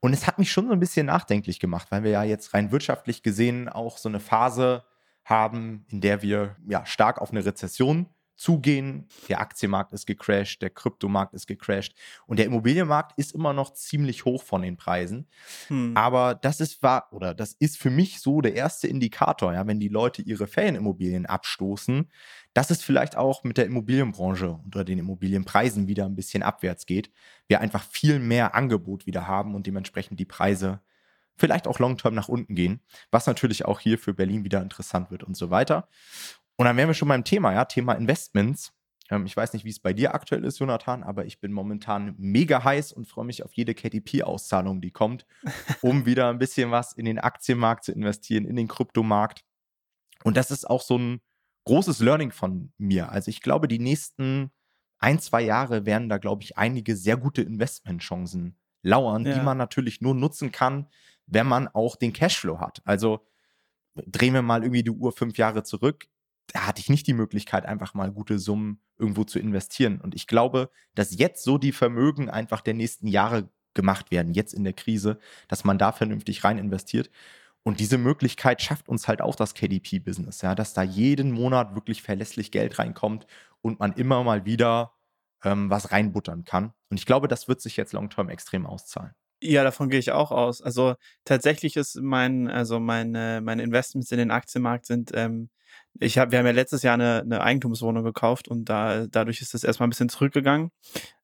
Und 0.00 0.14
es 0.14 0.26
hat 0.26 0.40
mich 0.40 0.50
schon 0.50 0.66
so 0.66 0.72
ein 0.72 0.80
bisschen 0.80 1.06
nachdenklich 1.06 1.60
gemacht, 1.60 1.92
weil 1.92 2.02
wir 2.02 2.10
ja 2.10 2.24
jetzt 2.24 2.54
rein 2.54 2.72
wirtschaftlich 2.72 3.22
gesehen 3.22 3.68
auch 3.68 3.98
so 3.98 4.08
eine 4.08 4.18
Phase 4.18 4.82
haben, 5.28 5.84
in 5.88 6.00
der 6.00 6.22
wir 6.22 6.56
ja 6.68 6.86
stark 6.86 7.20
auf 7.20 7.30
eine 7.30 7.44
Rezession 7.44 8.06
zugehen. 8.38 9.08
Der 9.28 9.40
Aktienmarkt 9.40 9.92
ist 9.92 10.06
gecrashed, 10.06 10.62
der 10.62 10.70
Kryptomarkt 10.70 11.34
ist 11.34 11.46
gecrashed 11.46 11.94
und 12.26 12.38
der 12.38 12.46
Immobilienmarkt 12.46 13.18
ist 13.18 13.34
immer 13.34 13.52
noch 13.52 13.74
ziemlich 13.74 14.24
hoch 14.24 14.44
von 14.44 14.62
den 14.62 14.76
Preisen. 14.76 15.26
Hm. 15.66 15.96
Aber 15.96 16.36
das 16.36 16.60
ist 16.60 16.82
war 16.82 17.12
oder 17.12 17.34
das 17.34 17.52
ist 17.58 17.78
für 17.78 17.90
mich 17.90 18.20
so 18.20 18.40
der 18.40 18.54
erste 18.54 18.86
Indikator, 18.86 19.52
ja, 19.52 19.66
wenn 19.66 19.80
die 19.80 19.88
Leute 19.88 20.22
ihre 20.22 20.46
Ferienimmobilien 20.46 21.26
abstoßen, 21.26 22.08
dass 22.54 22.70
es 22.70 22.82
vielleicht 22.82 23.16
auch 23.16 23.42
mit 23.42 23.58
der 23.58 23.66
Immobilienbranche 23.66 24.50
unter 24.64 24.84
den 24.84 24.98
Immobilienpreisen 24.98 25.88
wieder 25.88 26.06
ein 26.06 26.14
bisschen 26.14 26.44
abwärts 26.44 26.86
geht. 26.86 27.10
Wir 27.48 27.60
einfach 27.60 27.82
viel 27.82 28.20
mehr 28.20 28.54
Angebot 28.54 29.06
wieder 29.06 29.26
haben 29.26 29.56
und 29.56 29.66
dementsprechend 29.66 30.20
die 30.20 30.24
Preise 30.24 30.80
vielleicht 31.38 31.66
auch 31.66 31.78
long-term 31.78 32.14
nach 32.14 32.28
unten 32.28 32.54
gehen, 32.54 32.80
was 33.10 33.26
natürlich 33.26 33.64
auch 33.64 33.80
hier 33.80 33.98
für 33.98 34.14
Berlin 34.14 34.44
wieder 34.44 34.60
interessant 34.60 35.10
wird 35.10 35.22
und 35.22 35.36
so 35.36 35.50
weiter. 35.50 35.88
Und 36.56 36.66
dann 36.66 36.76
wären 36.76 36.88
wir 36.88 36.94
schon 36.94 37.08
beim 37.08 37.24
Thema, 37.24 37.52
ja, 37.52 37.64
Thema 37.64 37.94
Investments. 37.94 38.72
Ähm, 39.10 39.26
ich 39.26 39.36
weiß 39.36 39.52
nicht, 39.52 39.64
wie 39.64 39.70
es 39.70 39.80
bei 39.80 39.92
dir 39.92 40.14
aktuell 40.14 40.44
ist, 40.44 40.58
Jonathan, 40.58 41.04
aber 41.04 41.24
ich 41.24 41.40
bin 41.40 41.52
momentan 41.52 42.14
mega 42.18 42.64
heiß 42.64 42.92
und 42.92 43.06
freue 43.06 43.24
mich 43.24 43.44
auf 43.44 43.52
jede 43.52 43.74
KDP-Auszahlung, 43.74 44.80
die 44.80 44.90
kommt, 44.90 45.26
um 45.80 46.04
wieder 46.04 46.28
ein 46.30 46.38
bisschen 46.38 46.70
was 46.70 46.92
in 46.92 47.04
den 47.04 47.18
Aktienmarkt 47.18 47.84
zu 47.84 47.92
investieren, 47.92 48.44
in 48.44 48.56
den 48.56 48.68
Kryptomarkt. 48.68 49.44
Und 50.24 50.36
das 50.36 50.50
ist 50.50 50.68
auch 50.68 50.82
so 50.82 50.98
ein 50.98 51.20
großes 51.64 52.00
Learning 52.00 52.32
von 52.32 52.72
mir. 52.76 53.12
Also 53.12 53.28
ich 53.28 53.40
glaube, 53.40 53.68
die 53.68 53.78
nächsten 53.78 54.50
ein, 54.98 55.20
zwei 55.20 55.42
Jahre 55.42 55.86
werden 55.86 56.08
da, 56.08 56.18
glaube 56.18 56.42
ich, 56.42 56.58
einige 56.58 56.96
sehr 56.96 57.16
gute 57.16 57.42
Investmentchancen 57.42 58.56
lauern, 58.82 59.24
ja. 59.24 59.34
die 59.34 59.40
man 59.40 59.58
natürlich 59.58 60.00
nur 60.00 60.14
nutzen 60.14 60.50
kann, 60.50 60.88
wenn 61.28 61.46
man 61.46 61.68
auch 61.68 61.96
den 61.96 62.12
Cashflow 62.12 62.60
hat. 62.60 62.82
Also 62.84 63.26
drehen 63.94 64.34
wir 64.34 64.42
mal 64.42 64.62
irgendwie 64.62 64.82
die 64.82 64.90
Uhr 64.90 65.12
fünf 65.12 65.38
Jahre 65.38 65.62
zurück 65.62 66.08
da 66.48 66.66
hatte 66.66 66.80
ich 66.80 66.88
nicht 66.88 67.06
die 67.06 67.14
Möglichkeit, 67.14 67.66
einfach 67.66 67.94
mal 67.94 68.10
gute 68.10 68.38
Summen 68.38 68.80
irgendwo 68.96 69.24
zu 69.24 69.38
investieren. 69.38 70.00
Und 70.00 70.14
ich 70.14 70.26
glaube, 70.26 70.70
dass 70.94 71.16
jetzt 71.16 71.44
so 71.44 71.58
die 71.58 71.72
Vermögen 71.72 72.30
einfach 72.30 72.62
der 72.62 72.74
nächsten 72.74 73.06
Jahre 73.06 73.50
gemacht 73.74 74.10
werden, 74.10 74.32
jetzt 74.32 74.54
in 74.54 74.64
der 74.64 74.72
Krise, 74.72 75.18
dass 75.46 75.64
man 75.64 75.78
da 75.78 75.92
vernünftig 75.92 76.42
rein 76.44 76.58
investiert. 76.58 77.10
Und 77.62 77.80
diese 77.80 77.98
Möglichkeit 77.98 78.62
schafft 78.62 78.88
uns 78.88 79.08
halt 79.08 79.20
auch 79.20 79.36
das 79.36 79.54
KDP-Business, 79.54 80.40
ja, 80.40 80.54
dass 80.54 80.72
da 80.72 80.82
jeden 80.82 81.32
Monat 81.32 81.74
wirklich 81.74 82.02
verlässlich 82.02 82.50
Geld 82.50 82.78
reinkommt 82.78 83.26
und 83.60 83.78
man 83.78 83.92
immer 83.92 84.24
mal 84.24 84.46
wieder 84.46 84.94
ähm, 85.44 85.68
was 85.68 85.92
reinbuttern 85.92 86.44
kann. 86.44 86.72
Und 86.88 86.98
ich 86.98 87.04
glaube, 87.04 87.28
das 87.28 87.46
wird 87.46 87.60
sich 87.60 87.76
jetzt 87.76 87.92
long-term 87.92 88.30
extrem 88.30 88.64
auszahlen. 88.64 89.12
Ja, 89.40 89.62
davon 89.62 89.88
gehe 89.88 90.00
ich 90.00 90.12
auch 90.12 90.32
aus. 90.32 90.62
Also 90.62 90.94
tatsächlich 91.24 91.76
ist 91.76 91.96
mein, 92.00 92.48
also 92.48 92.80
meine, 92.80 93.40
meine 93.42 93.62
Investments 93.62 94.10
in 94.10 94.18
den 94.18 94.30
Aktienmarkt 94.30 94.86
sind 94.86 95.12
ähm, 95.14 95.50
ich 96.00 96.18
hab, 96.18 96.30
wir 96.30 96.38
haben 96.38 96.46
ja 96.46 96.52
letztes 96.52 96.82
Jahr 96.82 96.94
eine, 96.94 97.22
eine 97.22 97.40
Eigentumswohnung 97.40 98.04
gekauft 98.04 98.48
und 98.48 98.66
da, 98.66 99.06
dadurch 99.06 99.40
ist 99.40 99.54
es 99.54 99.64
erstmal 99.64 99.88
ein 99.88 99.90
bisschen 99.90 100.08
zurückgegangen, 100.08 100.70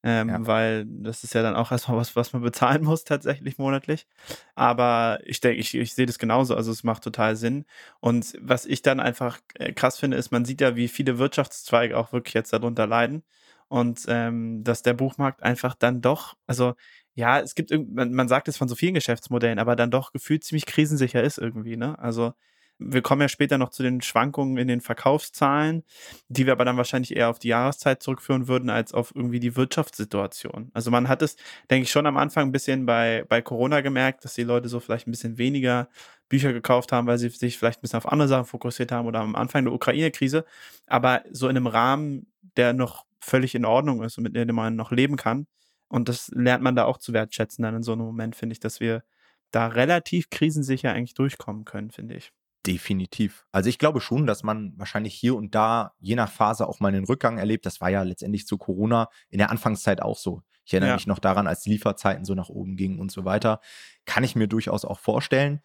ähm, 0.03 0.29
ja. 0.29 0.47
weil 0.47 0.85
das 0.87 1.23
ist 1.23 1.35
ja 1.35 1.43
dann 1.43 1.55
auch 1.55 1.71
erstmal 1.71 1.97
was, 1.97 2.17
was 2.17 2.33
man 2.33 2.43
bezahlen 2.43 2.83
muss 2.85 3.05
tatsächlich 3.05 3.59
monatlich. 3.59 4.07
Aber 4.55 5.21
ich 5.25 5.41
denke, 5.41 5.61
ich, 5.61 5.75
ich 5.75 5.95
sehe 5.95 6.07
das 6.07 6.19
genauso, 6.19 6.57
also 6.57 6.73
es 6.73 6.83
macht 6.83 7.05
total 7.05 7.37
Sinn. 7.37 7.67
Und 8.01 8.37
was 8.41 8.67
ich 8.67 8.83
dann 8.83 9.01
einfach 9.01 9.39
äh, 9.55 9.73
krass 9.73 9.99
finde, 9.99 10.17
ist, 10.17 10.33
man 10.33 10.45
sieht 10.45 10.61
ja, 10.61 10.77
wie 10.77 10.89
viele 10.89 11.19
Wirtschaftszweige 11.19 11.97
auch 11.97 12.13
wirklich 12.13 12.35
jetzt 12.35 12.53
darunter 12.53 12.87
leiden 12.87 13.23
und 13.69 14.05
ähm, 14.09 14.63
dass 14.65 14.83
der 14.83 14.95
Buchmarkt 14.95 15.43
einfach 15.43 15.75
dann 15.75 16.01
doch, 16.01 16.35
also 16.47 16.75
ja, 17.15 17.41
es 17.41 17.55
gibt, 17.55 17.73
man, 17.95 18.29
sagt 18.29 18.49
es 18.49 18.57
von 18.57 18.69
so 18.69 18.75
vielen 18.75 18.95
Geschäftsmodellen, 18.95 19.59
aber 19.59 19.77
dann 19.77 19.91
doch 19.91 20.13
gefühlt 20.13 20.45
ziemlich 20.45 20.67
krisensicher 20.67 21.23
ist 21.23 21.39
irgendwie, 21.39 21.77
ne? 21.77 21.99
Also 21.99 22.35
wir 22.79 23.03
kommen 23.03 23.23
ja 23.23 23.29
später 23.29 23.57
noch 23.57 23.71
zu 23.71 23.83
den 23.85 24.03
Schwankungen 24.03 24.57
in 24.57 24.67
den 24.67 24.81
Verkaufszahlen, 24.81 25.85
die 26.29 26.45
wir 26.45 26.53
aber 26.53 26.65
dann 26.65 26.77
wahrscheinlich 26.77 27.17
eher 27.17 27.31
auf 27.31 27.39
die 27.39 27.49
Jahreszeit 27.49 28.03
zurückführen 28.03 28.49
würden, 28.49 28.69
als 28.69 28.93
auf 28.93 29.13
irgendwie 29.15 29.39
die 29.39 29.55
Wirtschaftssituation. 29.55 30.71
Also 30.75 30.91
man 30.91 31.09
hat 31.09 31.23
es, 31.23 31.37
denke 31.71 31.85
ich, 31.85 31.93
schon 31.93 32.07
am 32.07 32.17
Anfang 32.17 32.49
ein 32.49 32.53
bisschen 32.53 32.85
bei, 32.85 33.25
bei 33.29 33.43
Corona 33.43 33.81
gemerkt, 33.81 34.25
dass 34.25 34.35
die 34.35 34.43
Leute 34.43 34.69
so 34.69 34.81
vielleicht 34.81 35.07
ein 35.07 35.13
bisschen 35.13 35.39
weniger 35.39 35.89
Bücher 36.29 36.53
gekauft 36.53 36.91
haben, 36.91 37.07
weil 37.07 37.19
sie 37.19 37.29
sich 37.29 37.59
vielleicht 37.59 37.79
ein 37.79 37.83
bisschen 37.83 37.99
auf 37.99 38.11
andere 38.11 38.29
Sachen 38.29 38.47
fokussiert 38.47 38.91
haben 38.91 39.07
oder 39.07 39.21
am 39.21 39.37
Anfang 39.37 39.65
der 39.65 39.73
Ukraine-Krise. 39.73 40.45
Aber 40.87 41.23
so 41.31 41.49
in 41.49 41.57
einem 41.57 41.69
Rahmen, 41.69 42.27
der 42.57 42.73
noch 42.73 43.05
völlig 43.21 43.55
in 43.55 43.65
Ordnung 43.65 44.03
ist 44.03 44.19
und 44.19 44.25
mit 44.25 44.35
dem 44.35 44.55
man 44.55 44.75
noch 44.75 44.91
leben 44.91 45.17
kann. 45.17 45.47
Und 45.95 46.09
das 46.09 46.29
lernt 46.35 46.65
man 46.65 46.75
da 46.75 46.87
auch 46.87 46.99
zu 46.99 47.13
wertschätzen 47.13 47.63
dann 47.63 47.77
in 47.77 47.85
so 47.85 47.93
einem 47.93 48.03
Moment, 48.03 48.35
finde 48.35 48.55
ich, 48.55 48.59
dass 48.59 48.81
wir 48.81 49.05
da 49.53 49.69
relativ 49.69 50.29
krisensicher 50.29 50.93
eigentlich 50.93 51.15
durchkommen 51.15 51.65
können, 51.65 51.93
finde 51.93 52.17
ich. 52.17 52.33
Definitiv. 52.67 53.47
Also 53.53 53.69
ich 53.69 53.79
glaube 53.79 54.01
schon, 54.01 54.27
dass 54.27 54.43
man 54.43 54.73
wahrscheinlich 54.77 55.15
hier 55.15 55.37
und 55.37 55.55
da 55.55 55.93
je 56.01 56.17
nach 56.17 56.33
Phase 56.33 56.67
auch 56.67 56.81
mal 56.81 56.89
einen 56.89 57.05
Rückgang 57.05 57.39
erlebt. 57.39 57.65
Das 57.65 57.81
war 57.81 57.91
ja 57.91 58.03
letztendlich 58.03 58.45
zu 58.45 58.59
Corona 58.59 59.09
in 59.29 59.39
der 59.39 59.53
Anfangszeit 59.53 60.03
auch 60.03 60.19
so. 60.19 60.43
Ich 60.65 60.73
erinnere 60.73 60.91
ja. 60.91 60.97
mich 60.97 61.07
noch 61.07 61.21
daran, 61.21 61.47
als 61.47 61.65
Lieferzeiten 61.65 62.25
so 62.25 62.35
nach 62.35 62.49
oben 62.49 62.75
gingen 62.75 62.99
und 62.99 63.13
so 63.13 63.25
weiter. 63.25 63.61
Kann 64.05 64.25
ich 64.25 64.35
mir 64.35 64.49
durchaus 64.49 64.85
auch 64.85 64.99
vorstellen. 64.99 65.61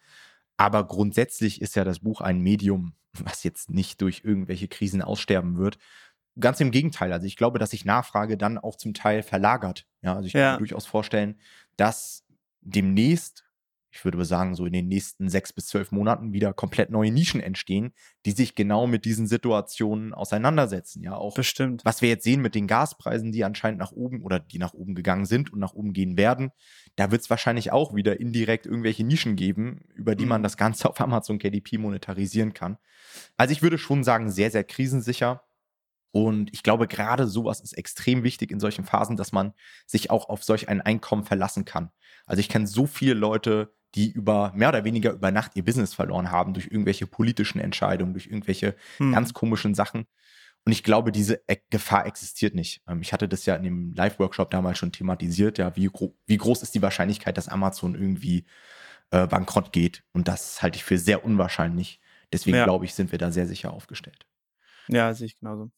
Aber 0.56 0.86
grundsätzlich 0.86 1.60
ist 1.60 1.74
ja 1.74 1.82
das 1.82 1.98
Buch 1.98 2.20
ein 2.20 2.38
Medium, 2.38 2.94
was 3.14 3.42
jetzt 3.42 3.68
nicht 3.68 4.00
durch 4.00 4.22
irgendwelche 4.22 4.68
Krisen 4.68 5.02
aussterben 5.02 5.56
wird. 5.56 5.76
Ganz 6.38 6.60
im 6.60 6.70
Gegenteil. 6.70 7.12
Also 7.12 7.26
ich 7.26 7.36
glaube, 7.36 7.58
dass 7.58 7.70
sich 7.70 7.84
Nachfrage 7.84 8.36
dann 8.36 8.58
auch 8.58 8.76
zum 8.76 8.94
Teil 8.94 9.22
verlagert. 9.22 9.86
Ja, 10.02 10.14
also 10.14 10.26
ich 10.26 10.32
ja. 10.32 10.40
kann 10.40 10.54
mir 10.54 10.58
durchaus 10.58 10.86
vorstellen, 10.86 11.38
dass 11.76 12.24
demnächst 12.60 13.44
ich 13.92 14.04
würde 14.04 14.24
sagen, 14.24 14.54
so 14.54 14.66
in 14.66 14.72
den 14.72 14.86
nächsten 14.86 15.28
sechs 15.28 15.52
bis 15.52 15.66
zwölf 15.66 15.90
Monaten 15.90 16.32
wieder 16.32 16.52
komplett 16.52 16.90
neue 16.90 17.10
Nischen 17.10 17.40
entstehen, 17.40 17.92
die 18.24 18.30
sich 18.30 18.54
genau 18.54 18.86
mit 18.86 19.04
diesen 19.04 19.26
Situationen 19.26 20.14
auseinandersetzen. 20.14 21.02
Ja, 21.02 21.16
auch 21.16 21.34
Bestimmt. 21.34 21.84
was 21.84 22.00
wir 22.00 22.08
jetzt 22.08 22.24
sehen 22.24 22.40
mit 22.40 22.54
den 22.54 22.68
Gaspreisen, 22.68 23.32
die 23.32 23.44
anscheinend 23.44 23.80
nach 23.80 23.92
oben 23.92 24.22
oder 24.22 24.38
die 24.38 24.58
nach 24.58 24.74
oben 24.74 24.94
gegangen 24.94 25.26
sind 25.26 25.52
und 25.52 25.58
nach 25.58 25.74
oben 25.74 25.92
gehen 25.92 26.16
werden, 26.16 26.52
da 26.96 27.10
wird 27.10 27.22
es 27.22 27.30
wahrscheinlich 27.30 27.72
auch 27.72 27.94
wieder 27.94 28.20
indirekt 28.20 28.66
irgendwelche 28.66 29.04
Nischen 29.04 29.34
geben, 29.34 29.80
über 29.94 30.14
die 30.14 30.24
mhm. 30.24 30.30
man 30.30 30.42
das 30.42 30.56
Ganze 30.56 30.88
auf 30.88 31.00
Amazon 31.00 31.38
KDP 31.38 31.78
monetarisieren 31.78 32.54
kann. 32.54 32.78
Also 33.36 33.52
ich 33.52 33.62
würde 33.62 33.78
schon 33.78 34.04
sagen, 34.04 34.30
sehr, 34.30 34.52
sehr 34.52 34.64
krisensicher. 34.64 35.42
Und 36.12 36.52
ich 36.52 36.62
glaube, 36.62 36.88
gerade 36.88 37.26
sowas 37.26 37.60
ist 37.60 37.72
extrem 37.72 38.24
wichtig 38.24 38.50
in 38.50 38.60
solchen 38.60 38.84
Phasen, 38.84 39.16
dass 39.16 39.32
man 39.32 39.52
sich 39.86 40.10
auch 40.10 40.28
auf 40.28 40.42
solch 40.42 40.68
ein 40.68 40.80
Einkommen 40.80 41.24
verlassen 41.24 41.64
kann. 41.64 41.90
Also 42.26 42.40
ich 42.40 42.48
kenne 42.48 42.66
so 42.66 42.86
viele 42.86 43.14
Leute, 43.14 43.72
die 43.94 44.10
über 44.10 44.52
mehr 44.54 44.68
oder 44.68 44.84
weniger 44.84 45.12
über 45.12 45.30
Nacht 45.30 45.52
ihr 45.54 45.64
Business 45.64 45.94
verloren 45.94 46.30
haben 46.30 46.54
durch 46.54 46.66
irgendwelche 46.66 47.06
politischen 47.06 47.60
Entscheidungen, 47.60 48.12
durch 48.12 48.26
irgendwelche 48.26 48.76
hm. 48.98 49.12
ganz 49.12 49.34
komischen 49.34 49.74
Sachen. 49.74 50.06
Und 50.64 50.72
ich 50.72 50.84
glaube, 50.84 51.10
diese 51.10 51.42
e 51.48 51.56
Gefahr 51.70 52.06
existiert 52.06 52.54
nicht. 52.54 52.82
Ähm, 52.86 53.00
ich 53.02 53.12
hatte 53.12 53.28
das 53.28 53.46
ja 53.46 53.54
in 53.56 53.62
dem 53.62 53.94
Live-Workshop 53.94 54.50
damals 54.50 54.78
schon 54.78 54.92
thematisiert, 54.92 55.58
ja, 55.58 55.74
wie, 55.76 55.86
gro 55.86 56.16
wie 56.26 56.36
groß 56.36 56.62
ist 56.62 56.74
die 56.74 56.82
Wahrscheinlichkeit, 56.82 57.36
dass 57.36 57.48
Amazon 57.48 57.94
irgendwie 57.94 58.44
äh, 59.10 59.26
bankrott 59.26 59.72
geht. 59.72 60.04
Und 60.12 60.28
das 60.28 60.62
halte 60.62 60.76
ich 60.76 60.84
für 60.84 60.98
sehr 60.98 61.24
unwahrscheinlich. 61.24 62.00
Deswegen 62.32 62.58
ja. 62.58 62.64
glaube 62.64 62.84
ich, 62.84 62.94
sind 62.94 63.10
wir 63.10 63.18
da 63.18 63.32
sehr 63.32 63.46
sicher 63.46 63.72
aufgestellt. 63.72 64.26
Ja, 64.88 65.12
sehe 65.14 65.26
ich 65.26 65.38
genauso. 65.38 65.70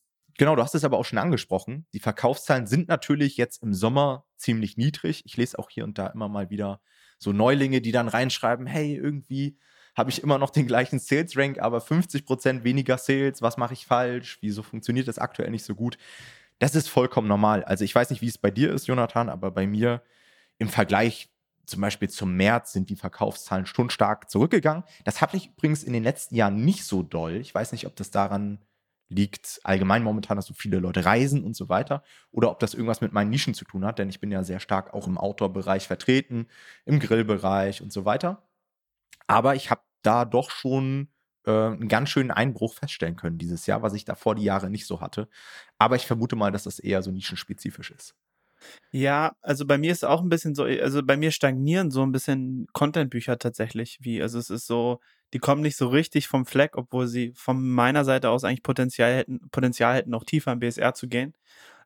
Genau, 0.42 0.56
du 0.56 0.62
hast 0.64 0.75
es 0.75 0.82
aber 0.82 0.99
auch 0.99 1.04
schon 1.04 1.20
angesprochen. 1.20 1.87
Die 1.92 2.00
Verkaufszahlen 2.00 2.66
sind 2.66 2.88
natürlich 2.88 3.37
jetzt 3.37 3.62
im 3.62 3.72
Sommer 3.72 4.25
ziemlich 4.37 4.76
niedrig. 4.76 5.22
Ich 5.25 5.37
lese 5.37 5.56
auch 5.56 5.70
hier 5.70 5.84
und 5.84 5.99
da 5.99 6.08
immer 6.08 6.28
mal 6.28 6.50
wieder 6.50 6.80
so 7.16 7.32
Neulinge, 7.32 7.80
die 7.80 7.92
dann 7.92 8.08
reinschreiben, 8.08 8.66
hey, 8.66 8.96
irgendwie 8.96 9.56
habe 9.96 10.11
ich 10.11 10.20
immer 10.20 10.38
noch 10.38 10.50
den 10.50 10.66
gleichen 10.66 10.99
Sales 10.99 11.37
Rank, 11.37 11.61
aber 11.61 11.80
50 11.80 12.26
Prozent 12.26 12.64
weniger 12.64 12.99
Sales. 12.99 13.40
Was 13.40 13.56
mache 13.56 13.75
ich 13.75 13.87
falsch? 13.87 14.38
Wieso 14.40 14.64
funktioniert 14.64 15.06
das 15.06 15.20
aktuell 15.20 15.49
nicht 15.52 15.64
so 15.64 15.76
gut? 15.76 15.96
Das 16.58 16.75
ist 16.75 16.88
vollkommen 16.88 17.28
normal. 17.28 17.62
Also 17.62 17.84
ich 17.84 17.94
weiß 17.94 18.11
nicht, 18.11 18.20
wie 18.20 18.26
es 18.26 18.37
bei 18.37 18.50
dir 18.50 18.72
ist, 18.72 18.88
Jonathan, 18.88 19.28
aber 19.28 19.52
bei 19.52 19.68
mir 19.68 20.02
im 20.58 20.68
Vergleich 20.68 21.30
zum 21.66 21.82
Beispiel 21.82 22.11
zum 22.11 22.34
März 22.37 22.72
sind 22.72 22.90
die 22.90 22.96
Verkaufszahlen 22.96 23.66
schon 23.66 23.90
stark 23.90 24.28
zurückgegangen. 24.28 24.82
Das 25.04 25.20
hatte 25.20 25.37
ich 25.37 25.50
übrigens 25.50 25.84
in 25.84 25.92
den 25.92 26.02
letzten 26.02 26.34
Jahren 26.34 26.64
nicht 26.64 26.84
so 26.84 27.04
doll. 27.04 27.37
Ich 27.37 27.54
weiß 27.54 27.70
nicht, 27.70 27.87
ob 27.87 27.94
das 27.94 28.11
daran 28.11 28.58
liegt 29.12 29.61
allgemein 29.64 30.02
momentan, 30.02 30.37
dass 30.37 30.47
so 30.47 30.54
viele 30.54 30.78
Leute 30.78 31.04
reisen 31.04 31.45
und 31.45 31.54
so 31.54 31.69
weiter 31.69 32.02
oder 32.31 32.50
ob 32.50 32.59
das 32.59 32.75
irgendwas 32.75 33.00
mit 33.00 33.12
meinen 33.12 33.31
Nischen 33.31 33.54
zu 33.54 33.64
tun 33.64 33.85
hat, 33.85 33.99
denn 33.99 34.09
ich 34.09 34.21
bin 34.21 34.33
ja 34.33 34.42
sehr 34.42 34.61
stark 34.61 34.95
auch 34.95 35.07
im 35.07 35.19
Outdoor-Bereich 35.19 35.87
vertreten, 35.87 36.47
im 36.85 36.99
Grillbereich 36.99 37.83
und 37.83 37.92
so 37.92 38.04
weiter. 38.04 38.42
Aber 39.26 39.54
ich 39.54 39.71
habe 39.71 39.83
da 40.02 40.25
doch 40.25 40.50
schon 40.50 41.09
äh, 41.47 41.50
einen 41.50 41.88
ganz 41.88 42.11
schönen 42.11 42.31
Einbruch 42.31 42.75
feststellen 42.75 43.16
können 43.16 43.38
dieses 43.38 43.66
Jahr, 43.66 43.83
was 43.83 43.95
ich 43.95 44.04
davor 44.04 44.35
die 44.35 44.45
Jahre 44.45 44.71
nicht 44.71 44.87
so 44.87 45.00
hatte. 45.00 45.28
Aber 45.78 45.97
ich 45.97 46.07
vermute 46.07 46.37
mal, 46.37 46.52
dass 46.52 46.64
das 46.64 46.78
eher 46.78 47.02
so 47.02 47.11
nischenspezifisch 47.11 47.90
ist. 47.90 48.14
Ja, 48.92 49.35
also 49.40 49.66
bei 49.66 49.78
mir 49.78 49.90
ist 49.90 50.04
auch 50.04 50.23
ein 50.23 50.28
bisschen 50.28 50.54
so, 50.54 50.64
also 50.64 51.02
bei 51.02 51.16
mir 51.16 51.33
stagnieren 51.33 51.90
so 51.90 52.02
ein 52.02 52.12
bisschen 52.12 52.66
Content-Bücher 52.73 53.38
tatsächlich, 53.38 53.99
wie, 54.02 54.23
also 54.23 54.38
es 54.38 54.50
ist 54.50 54.66
so, 54.66 55.00
die 55.32 55.38
kommen 55.38 55.62
nicht 55.62 55.76
so 55.76 55.88
richtig 55.88 56.28
vom 56.28 56.46
Fleck, 56.46 56.76
obwohl 56.76 57.06
sie 57.06 57.32
von 57.34 57.62
meiner 57.62 58.04
Seite 58.04 58.30
aus 58.30 58.44
eigentlich 58.44 58.62
Potenzial 58.62 59.14
hätten, 59.14 59.48
Potenzial 59.50 59.94
hätten, 59.96 60.10
noch 60.10 60.24
tiefer 60.24 60.52
im 60.52 60.60
BSR 60.60 60.94
zu 60.94 61.08
gehen. 61.08 61.34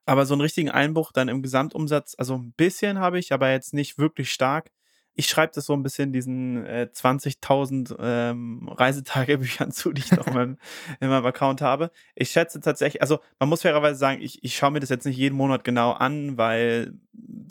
Aber 0.07 0.27
so 0.27 0.35
einen 0.35 0.43
richtigen 0.43 0.71
Einbruch 0.71 1.13
dann 1.13 1.29
im 1.29 1.43
Gesamtumsatz, 1.43 2.15
also 2.19 2.37
ein 2.37 2.53
bisschen 2.53 2.99
habe 3.01 3.19
ich, 3.19 3.33
aber 3.33 3.51
jetzt 3.51 3.75
nicht 3.75 3.99
wirklich 3.99 4.33
stark 4.33 4.71
ich 5.17 5.29
schreibe 5.29 5.53
das 5.55 5.65
so 5.65 5.73
ein 5.73 5.83
bisschen 5.83 6.13
diesen 6.13 6.65
äh, 6.67 6.89
20.000 6.93 7.97
ähm, 7.99 8.69
Reisetagebüchern 8.69 9.71
zu, 9.73 9.93
die 9.93 10.03
ich 10.03 10.13
noch 10.13 10.27
in, 10.27 10.35
meinem, 10.35 10.59
in 11.01 11.09
meinem 11.09 11.25
Account 11.25 11.63
habe. 11.63 11.91
Ich 12.15 12.31
schätze 12.31 12.61
tatsächlich, 12.61 13.01
also 13.01 13.19
man 13.39 13.49
muss 13.49 13.63
fairerweise 13.63 13.99
sagen, 13.99 14.21
ich, 14.21 14.45
ich 14.45 14.55
schaue 14.55 14.71
mir 14.71 14.81
das 14.81 14.91
jetzt 14.91 15.07
nicht 15.07 15.17
jeden 15.17 15.35
Monat 15.35 15.65
genau 15.65 15.93
an, 15.93 16.37
weil 16.37 16.93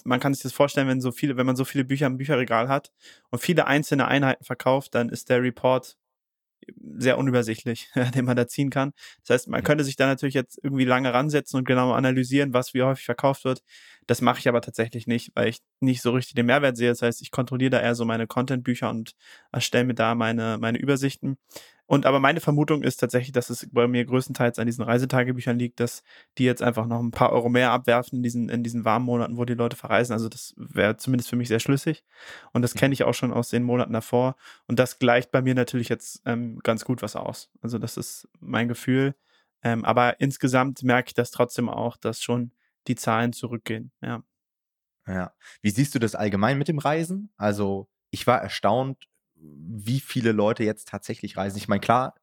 man 0.04 0.20
kann 0.20 0.34
sich 0.34 0.44
das 0.44 0.54
vorstellen, 0.54 0.88
wenn 0.88 1.02
so 1.02 1.12
viele, 1.12 1.38
wenn 1.38 1.48
man 1.48 1.56
so 1.56 1.66
viele 1.66 1.84
Bücher 1.84 2.06
im 2.06 2.18
Bücherregal 2.18 2.70
hat 2.70 2.92
und 3.32 3.40
viele 3.40 3.66
einzelne 3.66 4.08
Einheiten 4.08 4.44
verkauft, 4.44 4.94
dann 4.94 5.10
ist 5.10 5.30
der 5.30 5.42
Report 5.42 5.98
sehr 6.98 7.18
unübersichtlich, 7.18 7.90
den 8.16 8.26
man 8.26 8.36
da 8.38 8.48
ziehen 8.48 8.70
kann. 8.70 8.94
Das 9.26 9.34
heißt, 9.34 9.48
man 9.50 9.64
könnte 9.64 9.84
sich 9.84 9.96
da 9.96 10.08
natürlich 10.08 10.36
jetzt 10.36 10.60
irgendwie 10.64 10.86
lange 10.86 11.14
ransetzen 11.14 11.58
und 11.58 11.66
genau 11.66 11.92
analysieren, 11.94 12.54
was 12.54 12.74
wie 12.74 12.84
häufig 12.84 13.06
verkauft 13.06 13.46
wird. 13.46 13.62
Das 14.08 14.22
mache 14.22 14.40
ich 14.40 14.48
aber 14.48 14.62
tatsächlich 14.62 15.08
nicht, 15.08 15.32
weil 15.36 15.50
ich 15.50 15.60
nicht 15.80 16.02
so 16.02 16.12
richtig 16.12 16.36
den 16.36 16.46
Mehrwert 16.46 16.78
sehe. 16.78 16.90
Das 16.90 17.02
heißt, 17.02 17.22
ich 17.22 17.32
kontrolliere 17.32 17.72
da 17.72 17.82
eher 17.82 17.96
so 17.96 18.06
meine 18.06 18.28
Content-Bücher 18.28 18.90
und 18.90 19.14
erstelle 19.52 19.86
mir 19.86 19.96
da 19.96 20.16
meine, 20.16 20.58
meine 20.60 20.78
Übersichten. 20.78 21.38
Und 21.88 22.06
aber 22.08 22.20
meine 22.20 22.40
Vermutung 22.40 22.82
ist 22.82 22.98
tatsächlich, 22.98 23.32
dass 23.32 23.50
es 23.50 23.68
bei 23.72 23.88
mir 23.88 24.06
größtenteils 24.06 24.58
an 24.58 24.66
diesen 24.66 24.84
Reisetagebüchern 24.84 25.60
liegt, 25.60 25.80
dass 25.80 26.04
die 26.38 26.44
jetzt 26.44 26.64
einfach 26.64 26.88
noch 26.88 27.00
ein 27.00 27.12
paar 27.12 27.32
Euro 27.32 27.48
mehr 27.50 27.72
abwerfen 27.72 28.18
in 28.18 28.24
diesen, 28.24 28.50
in 28.50 28.64
diesen 28.64 28.86
warmen 28.86 29.06
Monaten, 29.06 29.38
wo 29.38 29.46
die 29.46 29.54
Leute 29.54 29.76
verreisen. 29.76 30.14
Also 30.14 30.28
das 30.28 30.56
wäre 30.58 30.98
zumindest 30.98 31.30
für 31.30 31.36
mich 31.36 31.48
sehr 31.48 31.60
schlüssig. 31.60 32.04
Und 32.54 32.64
das 32.64 32.74
kenne 32.74 32.94
ich 32.94 33.04
auch 33.04 33.14
schon 33.14 33.32
aus 33.32 33.50
den 33.50 33.64
Monaten 33.64 33.94
davor. 33.94 34.36
Und 34.68 34.80
das 34.80 34.98
gleicht 34.98 35.32
bei 35.32 35.44
mir 35.44 35.54
natürlich 35.54 35.90
jetzt 35.90 36.24
ähm, 36.26 36.60
ganz 36.64 36.86
gut 36.86 37.04
was 37.04 37.16
aus. 37.16 37.52
Also 37.62 37.78
das 37.78 37.98
ist 37.98 38.28
mein 38.40 38.68
Gefühl. 38.68 39.14
Ähm, 39.62 39.86
aber 39.86 40.20
insgesamt 40.20 40.82
merke 40.84 41.10
ich 41.10 41.14
das 41.14 41.30
trotzdem 41.30 41.70
auch, 41.70 41.98
dass 41.98 42.22
schon 42.22 42.52
die 42.88 42.96
Zahlen 42.96 43.32
zurückgehen. 43.32 43.92
Ja. 44.02 44.24
Ja. 45.08 45.34
Wie 45.62 45.70
siehst 45.70 45.94
du 45.94 46.00
das 46.00 46.16
allgemein 46.16 46.58
mit 46.58 46.68
dem 46.68 46.80
Reisen? 46.80 47.32
Also 47.38 47.88
ich 48.10 48.26
war 48.26 48.42
erstaunt, 48.42 49.08
wie 49.68 50.00
viele 50.00 50.32
Leute 50.32 50.64
jetzt 50.64 50.88
tatsächlich 50.88 51.38
reisen. 51.38 51.58
Ich 51.58 51.68
meine, 51.68 51.82
klar, 51.82 52.16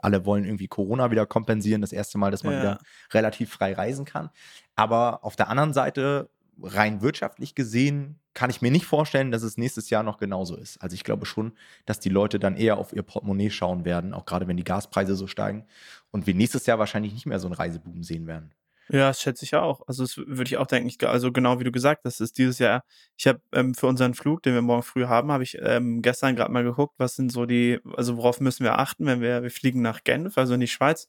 alle 0.00 0.24
wollen 0.24 0.44
irgendwie 0.44 0.68
Corona 0.68 1.10
wieder 1.10 1.26
kompensieren, 1.26 1.80
das 1.80 1.92
erste 1.92 2.18
Mal, 2.18 2.30
dass 2.30 2.44
man 2.44 2.54
ja. 2.54 2.60
wieder 2.60 2.78
relativ 3.12 3.50
frei 3.50 3.72
reisen 3.72 4.04
kann. 4.04 4.30
Aber 4.76 5.24
auf 5.24 5.36
der 5.36 5.48
anderen 5.48 5.72
Seite, 5.72 6.30
rein 6.62 7.02
wirtschaftlich 7.02 7.54
gesehen, 7.54 8.18
kann 8.34 8.50
ich 8.50 8.62
mir 8.62 8.70
nicht 8.70 8.86
vorstellen, 8.86 9.30
dass 9.30 9.42
es 9.42 9.58
nächstes 9.58 9.90
Jahr 9.90 10.02
noch 10.02 10.18
genauso 10.18 10.56
ist. 10.56 10.80
Also 10.82 10.94
ich 10.94 11.04
glaube 11.04 11.26
schon, 11.26 11.52
dass 11.84 12.00
die 12.00 12.08
Leute 12.08 12.38
dann 12.38 12.56
eher 12.56 12.78
auf 12.78 12.92
ihr 12.92 13.02
Portemonnaie 13.02 13.50
schauen 13.50 13.84
werden, 13.84 14.14
auch 14.14 14.24
gerade 14.24 14.48
wenn 14.48 14.56
die 14.56 14.64
Gaspreise 14.64 15.16
so 15.16 15.26
steigen 15.26 15.66
und 16.10 16.26
wir 16.26 16.34
nächstes 16.34 16.66
Jahr 16.66 16.78
wahrscheinlich 16.78 17.12
nicht 17.12 17.26
mehr 17.26 17.40
so 17.40 17.48
einen 17.48 17.54
Reiseboom 17.54 18.02
sehen 18.02 18.26
werden. 18.26 18.52
Ja, 18.88 19.08
das 19.08 19.20
schätze 19.22 19.44
ich 19.44 19.54
auch. 19.54 19.82
Also 19.86 20.02
das 20.02 20.16
würde 20.18 20.44
ich 20.44 20.56
auch 20.56 20.66
denken. 20.66 20.88
Ich, 20.88 21.06
also 21.06 21.32
genau 21.32 21.60
wie 21.60 21.64
du 21.64 21.72
gesagt 21.72 22.04
hast, 22.04 22.20
ist 22.20 22.36
dieses 22.38 22.58
Jahr. 22.58 22.84
Ich 23.16 23.26
habe 23.26 23.40
ähm, 23.52 23.74
für 23.74 23.86
unseren 23.86 24.14
Flug, 24.14 24.42
den 24.42 24.54
wir 24.54 24.62
morgen 24.62 24.82
früh 24.82 25.06
haben, 25.06 25.30
habe 25.32 25.44
ich 25.44 25.56
ähm, 25.60 26.02
gestern 26.02 26.36
gerade 26.36 26.52
mal 26.52 26.64
geguckt, 26.64 26.94
was 26.98 27.14
sind 27.14 27.32
so 27.32 27.46
die, 27.46 27.80
also 27.96 28.16
worauf 28.16 28.40
müssen 28.40 28.64
wir 28.64 28.78
achten, 28.78 29.06
wenn 29.06 29.20
wir 29.20 29.42
wir 29.42 29.50
fliegen 29.50 29.82
nach 29.82 30.04
Genf, 30.04 30.36
also 30.36 30.54
in 30.54 30.60
die 30.60 30.68
Schweiz. 30.68 31.08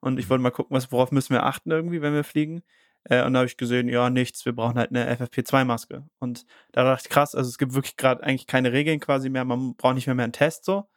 Und 0.00 0.18
ich 0.18 0.26
mhm. 0.26 0.30
wollte 0.30 0.42
mal 0.42 0.50
gucken, 0.50 0.76
was 0.76 0.92
worauf 0.92 1.12
müssen 1.12 1.32
wir 1.32 1.44
achten 1.44 1.70
irgendwie, 1.70 2.02
wenn 2.02 2.14
wir 2.14 2.24
fliegen. 2.24 2.62
Äh, 3.04 3.24
und 3.24 3.34
da 3.34 3.40
habe 3.40 3.46
ich 3.46 3.56
gesehen, 3.56 3.88
ja 3.88 4.10
nichts, 4.10 4.44
wir 4.44 4.54
brauchen 4.54 4.78
halt 4.78 4.90
eine 4.90 5.10
FFP2-Maske. 5.16 6.04
Und 6.18 6.44
da 6.72 6.84
dachte 6.84 7.04
ich 7.06 7.10
krass, 7.10 7.34
also 7.34 7.48
es 7.48 7.58
gibt 7.58 7.74
wirklich 7.74 7.96
gerade 7.96 8.22
eigentlich 8.22 8.46
keine 8.46 8.72
Regeln 8.72 9.00
quasi 9.00 9.28
mehr. 9.30 9.44
Man 9.44 9.76
braucht 9.76 9.94
nicht 9.94 10.06
mehr 10.06 10.14
mehr 10.14 10.24
einen 10.24 10.32
Test 10.32 10.64
so. 10.64 10.88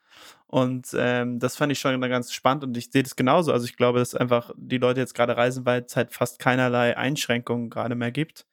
Und 0.47 0.87
ähm, 0.97 1.39
das 1.39 1.57
fand 1.57 1.73
ich 1.73 1.79
schon 1.79 1.99
ganz 2.01 2.31
spannend 2.31 2.63
und 2.63 2.77
ich 2.77 2.89
sehe 2.89 3.03
das 3.03 3.17
genauso. 3.17 3.51
Also 3.51 3.65
ich 3.65 3.75
glaube, 3.75 3.99
dass 3.99 4.15
einfach 4.15 4.51
die 4.55 4.77
Leute 4.77 5.01
jetzt 5.01 5.13
gerade 5.13 5.35
reisen, 5.35 5.65
weil 5.65 5.83
es 5.83 5.95
halt 5.97 6.13
fast 6.13 6.39
keinerlei 6.39 6.95
Einschränkungen 6.95 7.69
gerade 7.69 7.95
mehr 7.95 8.11
gibt. 8.11 8.45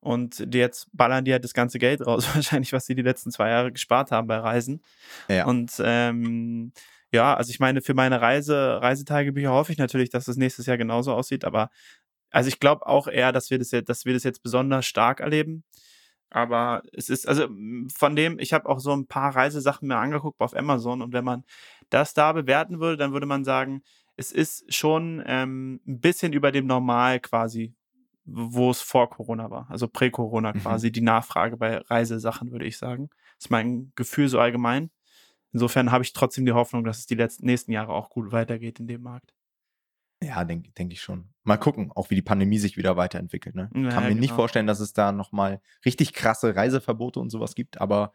Und 0.00 0.42
die 0.54 0.58
jetzt 0.58 0.88
ballern 0.92 1.24
die 1.24 1.32
halt 1.32 1.44
das 1.44 1.54
ganze 1.54 1.78
Geld 1.78 2.04
raus, 2.04 2.26
wahrscheinlich, 2.34 2.72
was 2.72 2.86
sie 2.86 2.94
die 2.94 3.02
letzten 3.02 3.30
zwei 3.30 3.50
Jahre 3.50 3.70
gespart 3.70 4.10
haben 4.10 4.26
bei 4.26 4.38
Reisen. 4.38 4.82
Ja. 5.28 5.46
Und 5.46 5.72
ähm, 5.84 6.72
ja, 7.12 7.34
also 7.34 7.50
ich 7.50 7.60
meine, 7.60 7.80
für 7.82 7.94
meine 7.94 8.20
Reise, 8.20 8.80
Reisetagebücher 8.80 9.50
hoffe 9.50 9.72
ich 9.72 9.78
natürlich, 9.78 10.10
dass 10.10 10.24
das 10.24 10.36
nächstes 10.36 10.66
Jahr 10.66 10.78
genauso 10.78 11.12
aussieht, 11.12 11.44
aber 11.44 11.70
also 12.30 12.48
ich 12.48 12.60
glaube 12.60 12.86
auch 12.86 13.08
eher, 13.08 13.32
dass 13.32 13.50
wir 13.50 13.58
das 13.58 13.72
jetzt, 13.72 13.88
dass 13.88 14.04
wir 14.04 14.14
das 14.14 14.24
jetzt 14.24 14.42
besonders 14.42 14.86
stark 14.86 15.20
erleben. 15.20 15.64
Aber 16.30 16.82
es 16.92 17.10
ist, 17.10 17.26
also 17.28 17.48
von 17.92 18.14
dem, 18.14 18.38
ich 18.38 18.52
habe 18.52 18.68
auch 18.68 18.78
so 18.78 18.92
ein 18.92 19.06
paar 19.06 19.34
Reisesachen 19.34 19.88
mir 19.88 19.96
angeguckt 19.96 20.40
auf 20.40 20.56
Amazon 20.56 21.02
und 21.02 21.12
wenn 21.12 21.24
man 21.24 21.44
das 21.90 22.14
da 22.14 22.32
bewerten 22.32 22.78
würde, 22.78 22.96
dann 22.96 23.12
würde 23.12 23.26
man 23.26 23.44
sagen, 23.44 23.82
es 24.16 24.30
ist 24.30 24.72
schon 24.72 25.22
ähm, 25.26 25.80
ein 25.86 26.00
bisschen 26.00 26.32
über 26.32 26.52
dem 26.52 26.66
Normal 26.66 27.20
quasi, 27.20 27.74
wo 28.24 28.70
es 28.70 28.80
vor 28.80 29.10
Corona 29.10 29.50
war, 29.50 29.66
also 29.70 29.88
prä-Corona 29.88 30.52
mhm. 30.52 30.60
quasi, 30.60 30.92
die 30.92 31.00
Nachfrage 31.00 31.56
bei 31.56 31.78
Reisesachen, 31.78 32.52
würde 32.52 32.66
ich 32.66 32.78
sagen. 32.78 33.10
Das 33.36 33.46
ist 33.46 33.50
mein 33.50 33.92
Gefühl 33.96 34.28
so 34.28 34.38
allgemein. 34.38 34.90
Insofern 35.52 35.90
habe 35.90 36.04
ich 36.04 36.12
trotzdem 36.12 36.46
die 36.46 36.52
Hoffnung, 36.52 36.84
dass 36.84 36.98
es 36.98 37.06
die 37.06 37.16
letzten, 37.16 37.46
nächsten 37.46 37.72
Jahre 37.72 37.92
auch 37.92 38.10
gut 38.10 38.30
weitergeht 38.30 38.78
in 38.78 38.86
dem 38.86 39.02
Markt. 39.02 39.34
Ja, 40.22 40.44
denke 40.44 40.70
denk 40.72 40.92
ich 40.92 41.00
schon. 41.00 41.30
Mal 41.44 41.56
gucken, 41.56 41.90
auch 41.94 42.10
wie 42.10 42.14
die 42.14 42.22
Pandemie 42.22 42.58
sich 42.58 42.76
wieder 42.76 42.96
weiterentwickelt. 42.96 43.54
Ne? 43.54 43.70
Ja, 43.74 43.88
Kann 43.88 44.02
mir 44.02 44.10
genau. 44.10 44.20
nicht 44.20 44.34
vorstellen, 44.34 44.66
dass 44.66 44.80
es 44.80 44.92
da 44.92 45.12
nochmal 45.12 45.60
richtig 45.84 46.12
krasse 46.12 46.54
Reiseverbote 46.54 47.20
und 47.20 47.30
sowas 47.30 47.54
gibt, 47.54 47.80
aber 47.80 48.12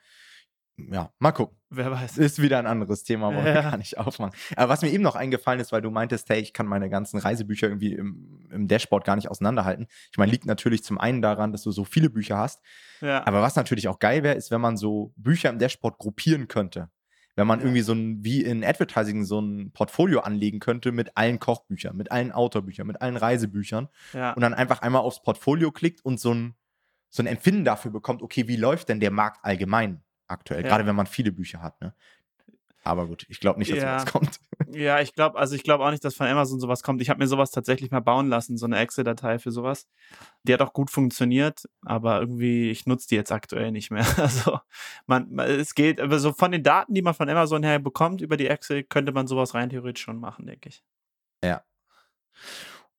ja, 0.77 1.09
mal 1.19 1.31
gucken. 1.31 1.57
Wer 1.69 1.89
weiß. 1.89 2.17
Ist 2.17 2.41
wieder 2.41 2.59
ein 2.59 2.67
anderes 2.67 3.03
Thema, 3.03 3.27
wollen 3.27 3.45
ja. 3.45 3.55
wir 3.55 3.61
gar 3.61 3.77
nicht 3.77 3.97
aufmachen. 3.97 4.35
Aber 4.55 4.69
was 4.69 4.81
mir 4.81 4.89
eben 4.89 5.03
noch 5.03 5.15
eingefallen 5.15 5.59
ist, 5.59 5.71
weil 5.71 5.81
du 5.81 5.89
meintest, 5.89 6.29
hey, 6.29 6.41
ich 6.41 6.53
kann 6.53 6.67
meine 6.67 6.89
ganzen 6.89 7.17
Reisebücher 7.17 7.67
irgendwie 7.67 7.93
im, 7.93 8.45
im 8.51 8.67
Dashboard 8.67 9.05
gar 9.05 9.15
nicht 9.15 9.29
auseinanderhalten. 9.29 9.87
Ich 10.11 10.17
meine, 10.17 10.31
liegt 10.31 10.45
natürlich 10.45 10.83
zum 10.83 10.97
einen 10.97 11.21
daran, 11.21 11.53
dass 11.53 11.63
du 11.63 11.71
so 11.71 11.85
viele 11.85 12.09
Bücher 12.09 12.37
hast. 12.37 12.61
Ja. 13.01 13.25
Aber 13.25 13.41
was 13.41 13.55
natürlich 13.55 13.87
auch 13.87 13.99
geil 13.99 14.23
wäre, 14.23 14.35
ist, 14.35 14.51
wenn 14.51 14.61
man 14.61 14.75
so 14.77 15.13
Bücher 15.15 15.49
im 15.49 15.59
Dashboard 15.59 15.97
gruppieren 15.97 16.47
könnte 16.47 16.89
wenn 17.35 17.47
man 17.47 17.59
irgendwie 17.59 17.81
so 17.81 17.93
ein, 17.93 18.23
wie 18.23 18.41
in 18.41 18.63
Advertising, 18.63 19.25
so 19.25 19.39
ein 19.39 19.71
Portfolio 19.71 20.21
anlegen 20.21 20.59
könnte 20.59 20.91
mit 20.91 21.17
allen 21.17 21.39
Kochbüchern, 21.39 21.95
mit 21.95 22.11
allen 22.11 22.31
Autorbüchern, 22.31 22.87
mit 22.87 23.01
allen 23.01 23.17
Reisebüchern 23.17 23.89
ja. 24.13 24.33
und 24.33 24.41
dann 24.41 24.53
einfach 24.53 24.81
einmal 24.81 25.01
aufs 25.01 25.21
Portfolio 25.21 25.71
klickt 25.71 26.03
und 26.03 26.19
so 26.19 26.33
ein, 26.33 26.55
so 27.09 27.21
ein 27.21 27.27
Empfinden 27.27 27.65
dafür 27.65 27.91
bekommt, 27.91 28.21
okay, 28.21 28.47
wie 28.47 28.55
läuft 28.55 28.89
denn 28.89 28.99
der 28.99 29.11
Markt 29.11 29.43
allgemein 29.43 30.01
aktuell, 30.27 30.63
ja. 30.63 30.69
gerade 30.69 30.85
wenn 30.85 30.95
man 30.95 31.07
viele 31.07 31.31
Bücher 31.31 31.61
hat, 31.61 31.79
ne? 31.81 31.93
Aber 32.83 33.07
gut, 33.07 33.25
ich 33.29 33.39
glaube 33.39 33.57
nicht, 33.57 33.71
dass 33.71 33.79
ja. 33.79 33.99
sowas 33.99 34.11
kommt. 34.11 34.39
Ja, 34.75 34.99
ich 34.99 35.13
glaube, 35.13 35.39
also 35.39 35.55
ich 35.55 35.63
glaube 35.63 35.85
auch 35.85 35.91
nicht, 35.91 36.03
dass 36.03 36.15
von 36.15 36.27
Amazon 36.27 36.59
sowas 36.59 36.83
kommt. 36.83 37.01
Ich 37.01 37.09
habe 37.09 37.19
mir 37.19 37.27
sowas 37.27 37.51
tatsächlich 37.51 37.91
mal 37.91 38.01
bauen 38.01 38.27
lassen, 38.27 38.57
so 38.57 38.65
eine 38.65 38.77
Excel-Datei 38.77 39.39
für 39.39 39.51
sowas. 39.51 39.87
Die 40.43 40.53
hat 40.53 40.61
auch 40.61 40.73
gut 40.73 40.91
funktioniert, 40.91 41.63
aber 41.81 42.19
irgendwie, 42.19 42.69
ich 42.71 42.85
nutze 42.85 43.07
die 43.07 43.15
jetzt 43.15 43.31
aktuell 43.31 43.71
nicht 43.71 43.89
mehr. 43.89 44.05
Also 44.17 44.59
man, 45.05 45.39
es 45.39 45.75
geht, 45.75 46.01
aber 46.01 46.19
so 46.19 46.33
von 46.33 46.51
den 46.51 46.63
Daten, 46.63 46.93
die 46.93 47.01
man 47.01 47.13
von 47.13 47.29
Amazon 47.29 47.63
her 47.63 47.79
bekommt 47.79 48.19
über 48.19 48.35
die 48.35 48.47
Excel, 48.47 48.83
könnte 48.83 49.13
man 49.13 49.27
sowas 49.27 49.53
rein 49.53 49.69
theoretisch 49.69 50.03
schon 50.03 50.19
machen, 50.19 50.45
denke 50.45 50.67
ich. 50.67 50.83
Ja. 51.41 51.63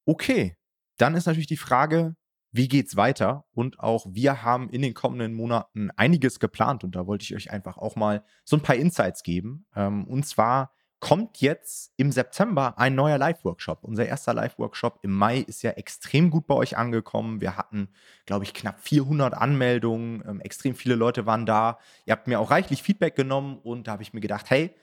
Okay, 0.07 0.57
dann 0.97 1.15
ist 1.15 1.27
natürlich 1.27 1.47
die 1.47 1.59
Frage, 1.59 2.17
wie 2.53 2.69
geht's 2.69 2.97
weiter? 2.97 3.45
Und 3.53 3.81
auch 3.81 4.07
wir 4.09 4.43
haben 4.43 4.71
in 4.71 4.81
den 4.81 4.95
kommenden 4.95 5.35
Monaten 5.35 5.91
einiges 5.97 6.41
geplant 6.41 6.85
und 6.85 6.97
da 6.97 7.07
wollte 7.07 7.25
ich 7.25 7.35
euch 7.35 7.51
einfach 7.51 7.77
auch 7.77 7.97
mal 7.97 8.25
so 8.45 8.57
ein 8.57 8.63
paar 8.63 8.77
Insights 8.77 9.23
geben. 9.23 9.67
Ähm, 9.75 10.07
und 10.07 10.25
zwar 10.27 10.73
kommt 11.01 11.41
jetzt 11.41 11.93
im 11.97 12.11
September 12.11 12.79
ein 12.79 12.95
neuer 12.95 13.19
Live-Workshop. 13.19 13.81
Unser 13.83 14.07
erster 14.07 14.33
Live-Workshop 14.35 15.01
im 15.03 15.13
Mai 15.13 15.39
ist 15.39 15.63
ja 15.63 15.73
extrem 15.73 16.31
gut 16.31 16.47
bei 16.47 16.55
euch 16.55 16.77
angekommen. 16.77 17.41
Wir 17.41 17.57
hatten, 17.57 17.89
glaube 18.25 18.45
ich, 18.45 18.55
knapp 18.55 18.81
400 18.81 19.35
Anmeldungen. 19.35 20.25
Ähm, 20.27 20.41
extrem 20.41 20.75
viele 20.75 20.95
Leute 20.95 21.27
waren 21.27 21.47
da. 21.47 21.79
Ihr 22.07 22.13
habt 22.13 22.27
mir 22.27 22.41
auch 22.41 22.51
reichlich 22.51 22.83
Feedback 22.83 23.15
genommen 23.15 23.59
und 23.63 23.87
da 23.87 23.93
habe 23.93 24.03
ich 24.03 24.15
mir 24.15 24.21
gedacht, 24.21 24.49
hey, 24.49 24.75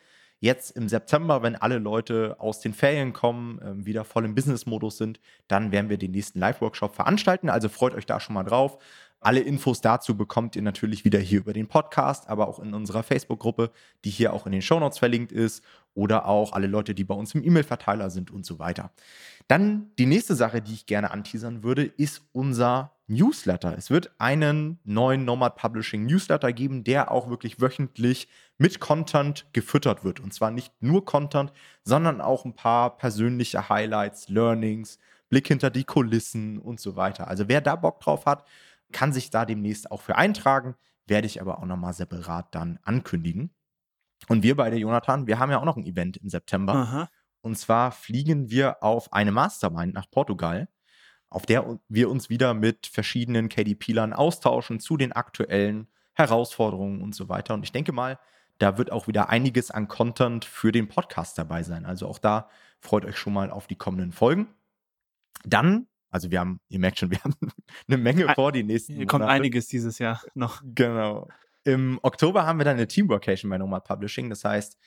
jetzt 0.44 0.72
im 0.72 0.90
September, 0.90 1.42
wenn 1.42 1.56
alle 1.56 1.80
Leute 1.80 2.36
aus 2.38 2.60
den 2.60 2.74
Ferien 2.74 3.14
kommen, 3.14 3.60
äh, 3.60 3.86
wieder 3.86 4.04
voll 4.04 4.26
im 4.26 4.36
Business-Modus 4.36 4.98
sind, 4.98 5.22
dann 5.48 5.72
werden 5.72 5.90
wir 5.90 5.98
den 5.98 6.12
nächsten 6.12 6.38
Live-Workshop 6.40 6.96
veranstalten. 6.96 7.50
Also 7.50 7.70
freut 7.70 7.96
euch 7.96 8.06
da 8.06 8.20
schon 8.20 8.36
mal 8.36 8.44
drauf. 8.44 8.78
Alle 9.24 9.40
Infos 9.40 9.82
dazu 9.82 10.18
bekommt 10.18 10.56
ihr 10.56 10.62
natürlich 10.62 11.06
wieder 11.06 11.20
hier 11.20 11.40
über 11.40 11.54
den 11.54 11.68
Podcast, 11.68 12.28
aber 12.28 12.48
auch 12.48 12.60
in 12.60 12.74
unserer 12.74 13.04
Facebook-Gruppe, 13.04 13.72
die 14.04 14.10
hier 14.10 14.34
auch 14.34 14.46
in 14.46 14.52
den 14.52 14.62
Shownotes 14.62 15.00
verlinkt 15.00 15.32
ist 15.32 15.64
oder 15.94 16.28
auch 16.28 16.54
alle 16.54 16.68
Leute, 16.68 16.94
die 16.94 17.04
bei 17.04 17.16
uns 17.16 17.34
im 17.34 17.44
E-Mail-Verteiler 17.44 18.10
sind 18.10 18.32
und 18.32 18.46
so 18.46 18.60
weiter. 18.60 18.92
Dann 19.48 19.92
die 19.98 20.06
nächste 20.06 20.36
Sache, 20.36 20.62
die 20.62 20.74
ich 20.74 20.86
gerne 20.86 21.12
anteasern 21.12 21.64
würde, 21.64 21.84
ist 21.84 22.22
unser 22.34 22.92
Newsletter. 23.08 23.78
Es 23.78 23.90
wird 23.90 24.12
einen 24.18 24.80
neuen 24.84 25.26
Nomad 25.26 25.56
Publishing 25.56 26.06
Newsletter 26.06 26.54
geben, 26.54 26.84
der 26.84 27.12
auch 27.12 27.30
wirklich 27.30 27.62
wöchentlich 27.62 28.28
mit 28.58 28.80
Content 28.80 29.46
gefüttert 29.54 30.04
wird. 30.04 30.20
Und 30.20 30.34
zwar 30.34 30.52
nicht 30.52 30.74
nur 30.82 31.06
Content, 31.06 31.52
sondern 31.84 32.22
auch 32.22 32.46
ein 32.46 32.56
paar 32.56 32.98
persönliche 32.98 33.70
Highlights, 33.70 34.30
Learnings, 34.30 35.00
Blick 35.30 35.48
hinter 35.48 35.70
die 35.70 35.84
Kulissen 35.84 36.60
und 36.60 36.80
so 36.80 36.96
weiter. 36.96 37.28
Also 37.28 37.48
wer 37.48 37.60
da 37.60 37.76
Bock 37.76 38.00
drauf 38.00 38.26
hat, 38.26 38.46
kann 38.94 39.12
sich 39.12 39.30
da 39.30 39.46
demnächst 39.46 39.92
auch 39.92 40.02
für 40.02 40.16
eintragen, 40.16 40.76
werde 41.06 41.28
ich 41.28 41.42
aber 41.42 41.60
auch 41.60 41.66
nochmal 41.66 41.94
separat 41.94 42.56
dann 42.56 42.80
ankündigen. 42.84 43.54
Und 44.30 44.44
wir 44.44 44.56
beide, 44.56 44.78
Jonathan, 44.78 45.28
wir 45.28 45.40
haben 45.40 45.52
ja 45.52 45.60
auch 45.60 45.66
noch 45.66 45.76
ein 45.76 45.86
Event 45.86 46.18
im 46.18 46.30
September. 46.30 46.74
Aha. 46.74 47.10
Und 47.42 47.58
zwar 47.58 47.92
fliegen 47.92 48.50
wir 48.50 48.82
auf 48.82 49.12
eine 49.12 49.34
Mastermind 49.34 49.94
nach 49.94 50.10
Portugal, 50.10 50.70
auf 51.30 51.46
der 51.46 51.80
wir 51.90 52.10
uns 52.10 52.30
wieder 52.30 52.54
mit 52.54 52.88
verschiedenen 52.88 53.50
KDP-Lern 53.50 54.14
austauschen 54.14 54.80
zu 54.80 54.96
den 54.96 55.12
aktuellen 55.12 55.90
Herausforderungen 56.14 57.02
und 57.02 57.14
so 57.16 57.28
weiter. 57.28 57.54
Und 57.54 57.64
ich 57.64 57.74
denke 57.74 57.92
mal, 57.92 58.18
da 58.60 58.78
wird 58.78 58.92
auch 58.92 59.08
wieder 59.08 59.30
einiges 59.30 59.72
an 59.72 59.88
Content 59.88 60.46
für 60.46 60.72
den 60.72 60.88
Podcast 60.88 61.38
dabei 61.38 61.64
sein. 61.64 61.86
Also 61.86 62.08
auch 62.08 62.20
da 62.20 62.50
freut 62.80 63.04
euch 63.04 63.18
schon 63.18 63.34
mal 63.34 63.52
auf 63.52 63.68
die 63.68 63.76
kommenden 63.76 64.14
Folgen. 64.14 64.48
Dann 65.44 65.88
also 66.14 66.30
wir 66.30 66.40
haben, 66.40 66.60
ihr 66.70 66.78
merkt 66.78 67.00
schon, 67.00 67.10
wir 67.10 67.18
haben 67.24 67.34
eine 67.88 67.98
Menge 67.98 68.32
vor 68.36 68.52
die 68.52 68.64
nächsten 68.64 68.94
Hier 68.94 69.08
kommt 69.08 69.26
einiges 69.26 69.68
dieses 69.68 69.98
Jahr 69.98 70.22
noch. 70.36 70.62
Genau. 70.64 71.28
Im 71.64 72.00
Oktober 72.04 72.46
haben 72.46 72.60
wir 72.60 72.66
dann 72.66 72.78
eine 72.78 72.88
Teamworkation 72.88 73.50
bei 73.50 73.58
Nomad 73.58 73.84
Publishing. 73.84 74.30
Das 74.30 74.46
heißt, 74.46 74.78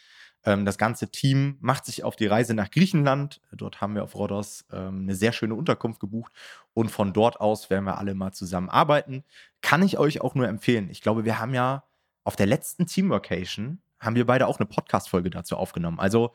ähm, 0.45 0.65
das 0.65 0.79
ganze 0.79 1.11
Team 1.11 1.57
macht 1.61 1.85
sich 1.85 2.05
auf 2.05 2.15
die 2.15 2.27
Reise 2.27 2.55
nach 2.55 2.71
Griechenland. 2.71 3.41
Dort 3.51 3.81
haben 3.81 3.97
wir 3.97 4.05
auf 4.05 4.15
Rhodos 4.15 4.67
ähm, 4.71 5.03
eine 5.03 5.17
sehr 5.17 5.33
schöne 5.33 5.57
Unterkunft 5.57 5.99
gebucht. 5.99 6.33
Und 6.75 6.93
von 6.93 7.13
dort 7.13 7.41
aus 7.41 7.71
werden 7.71 7.87
wir 7.87 7.99
alle 7.99 8.15
mal 8.15 8.31
zusammen 8.31 8.71
arbeiten. 8.71 9.25
Kann 9.63 9.83
ich 9.83 9.99
euch 9.99 10.21
auch 10.21 10.37
nur 10.37 10.47
empfehlen. 10.47 10.89
Ich 10.91 11.01
glaube, 11.01 11.25
wir 11.25 11.41
haben 11.41 11.55
ja 11.55 11.83
auf 12.23 12.37
der 12.37 12.47
letzten 12.47 12.87
Teamworkation 12.87 13.81
haben 13.99 14.15
wir 14.15 14.27
beide 14.27 14.47
auch 14.47 14.61
eine 14.61 14.67
Podcast-Folge 14.67 15.31
dazu 15.31 15.57
aufgenommen. 15.57 15.99
Also 15.99 16.33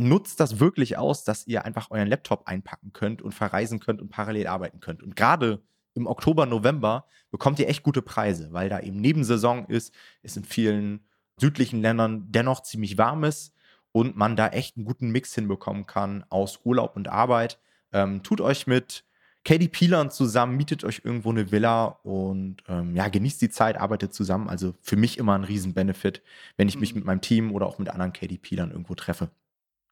nutzt 0.00 0.40
das 0.40 0.58
wirklich 0.58 0.98
aus, 0.98 1.24
dass 1.24 1.46
ihr 1.46 1.64
einfach 1.64 1.90
euren 1.90 2.08
Laptop 2.08 2.46
einpacken 2.46 2.92
könnt 2.92 3.22
und 3.22 3.32
verreisen 3.32 3.80
könnt 3.80 4.00
und 4.00 4.08
parallel 4.08 4.46
arbeiten 4.46 4.80
könnt. 4.80 5.02
Und 5.02 5.14
gerade 5.14 5.62
im 5.94 6.06
Oktober, 6.06 6.46
November 6.46 7.04
bekommt 7.30 7.58
ihr 7.58 7.68
echt 7.68 7.82
gute 7.82 8.02
Preise, 8.02 8.52
weil 8.52 8.68
da 8.68 8.80
eben 8.80 9.00
Nebensaison 9.00 9.66
ist, 9.66 9.92
es 10.22 10.36
in 10.36 10.44
vielen 10.44 11.00
südlichen 11.38 11.82
Ländern 11.82 12.26
dennoch 12.30 12.62
ziemlich 12.62 12.98
warm 12.98 13.24
ist 13.24 13.54
und 13.92 14.16
man 14.16 14.36
da 14.36 14.48
echt 14.48 14.76
einen 14.76 14.86
guten 14.86 15.10
Mix 15.10 15.34
hinbekommen 15.34 15.86
kann 15.86 16.24
aus 16.28 16.60
Urlaub 16.64 16.96
und 16.96 17.08
Arbeit. 17.08 17.58
Ähm, 17.92 18.22
tut 18.22 18.40
euch 18.40 18.66
mit 18.66 19.04
KDP-Lern 19.44 20.10
zusammen, 20.10 20.56
mietet 20.56 20.84
euch 20.84 21.02
irgendwo 21.04 21.30
eine 21.30 21.50
Villa 21.50 21.98
und 22.02 22.58
ähm, 22.68 22.94
ja, 22.94 23.08
genießt 23.08 23.40
die 23.40 23.48
Zeit, 23.48 23.78
arbeitet 23.78 24.12
zusammen. 24.12 24.48
Also 24.48 24.74
für 24.82 24.96
mich 24.96 25.18
immer 25.18 25.34
ein 25.34 25.44
Riesen-Benefit, 25.44 26.22
wenn 26.56 26.68
ich 26.68 26.78
mich 26.78 26.92
mhm. 26.92 27.00
mit 27.00 27.06
meinem 27.06 27.20
Team 27.20 27.52
oder 27.52 27.66
auch 27.66 27.78
mit 27.78 27.88
anderen 27.88 28.12
KDP-Lern 28.12 28.70
irgendwo 28.70 28.94
treffe. 28.94 29.30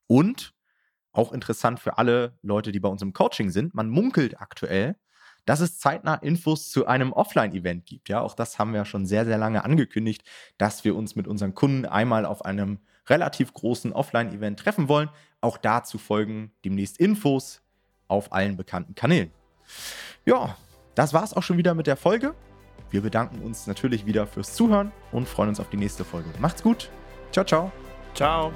Und 0.09 0.53
auch 1.13 1.33
interessant 1.33 1.79
für 1.79 1.99
alle 1.99 2.37
Leute, 2.43 2.73
die 2.73 2.81
bei 2.81 2.89
uns 2.89 3.03
im 3.03 3.13
Coaching 3.13 3.51
sind, 3.51 3.75
man 3.75 3.89
munkelt 3.89 4.41
aktuell, 4.41 4.97
dass 5.45 5.61
es 5.61 5.79
zeitnah 5.79 6.17
Infos 6.17 6.71
zu 6.71 6.87
einem 6.87 7.13
Offline-Event 7.13 7.87
gibt. 7.87 8.09
Ja, 8.09 8.21
auch 8.21 8.35
das 8.35 8.59
haben 8.59 8.75
wir 8.75 8.85
schon 8.85 9.07
sehr, 9.07 9.25
sehr 9.25 9.39
lange 9.39 9.65
angekündigt, 9.65 10.23
dass 10.59 10.85
wir 10.85 10.95
uns 10.95 11.17
mit 11.17 11.27
unseren 11.27 11.55
Kunden 11.55 11.87
einmal 11.87 12.27
auf 12.27 12.45
einem 12.45 12.81
relativ 13.07 13.55
großen 13.55 13.93
Offline-Event 13.93 14.59
treffen 14.61 14.89
wollen. 14.89 15.09
Auch 15.41 15.57
dazu 15.57 15.97
folgen 15.97 16.53
demnächst 16.65 16.99
Infos 16.99 17.63
auf 18.09 18.33
allen 18.33 18.57
bekannten 18.57 18.95
Kanälen. 18.95 19.31
Ja, 20.27 20.57
das 20.95 21.15
war 21.15 21.25
es 21.25 21.33
auch 21.33 21.43
schon 21.43 21.57
wieder 21.57 21.75
mit 21.75 21.87
der 21.87 21.97
Folge. 21.97 22.35
Wir 22.91 23.03
bedanken 23.03 23.41
uns 23.43 23.67
natürlich 23.67 24.07
wieder 24.07 24.27
fürs 24.27 24.55
Zuhören 24.55 24.93
und 25.13 25.29
freuen 25.29 25.51
uns 25.51 25.61
auf 25.61 25.71
die 25.71 25.77
nächste 25.77 26.05
Folge. 26.05 26.29
Macht's 26.41 26.63
gut. 26.63 26.91
Ciao, 27.33 27.45
ciao. 27.45 27.73
Ciao. 28.15 28.53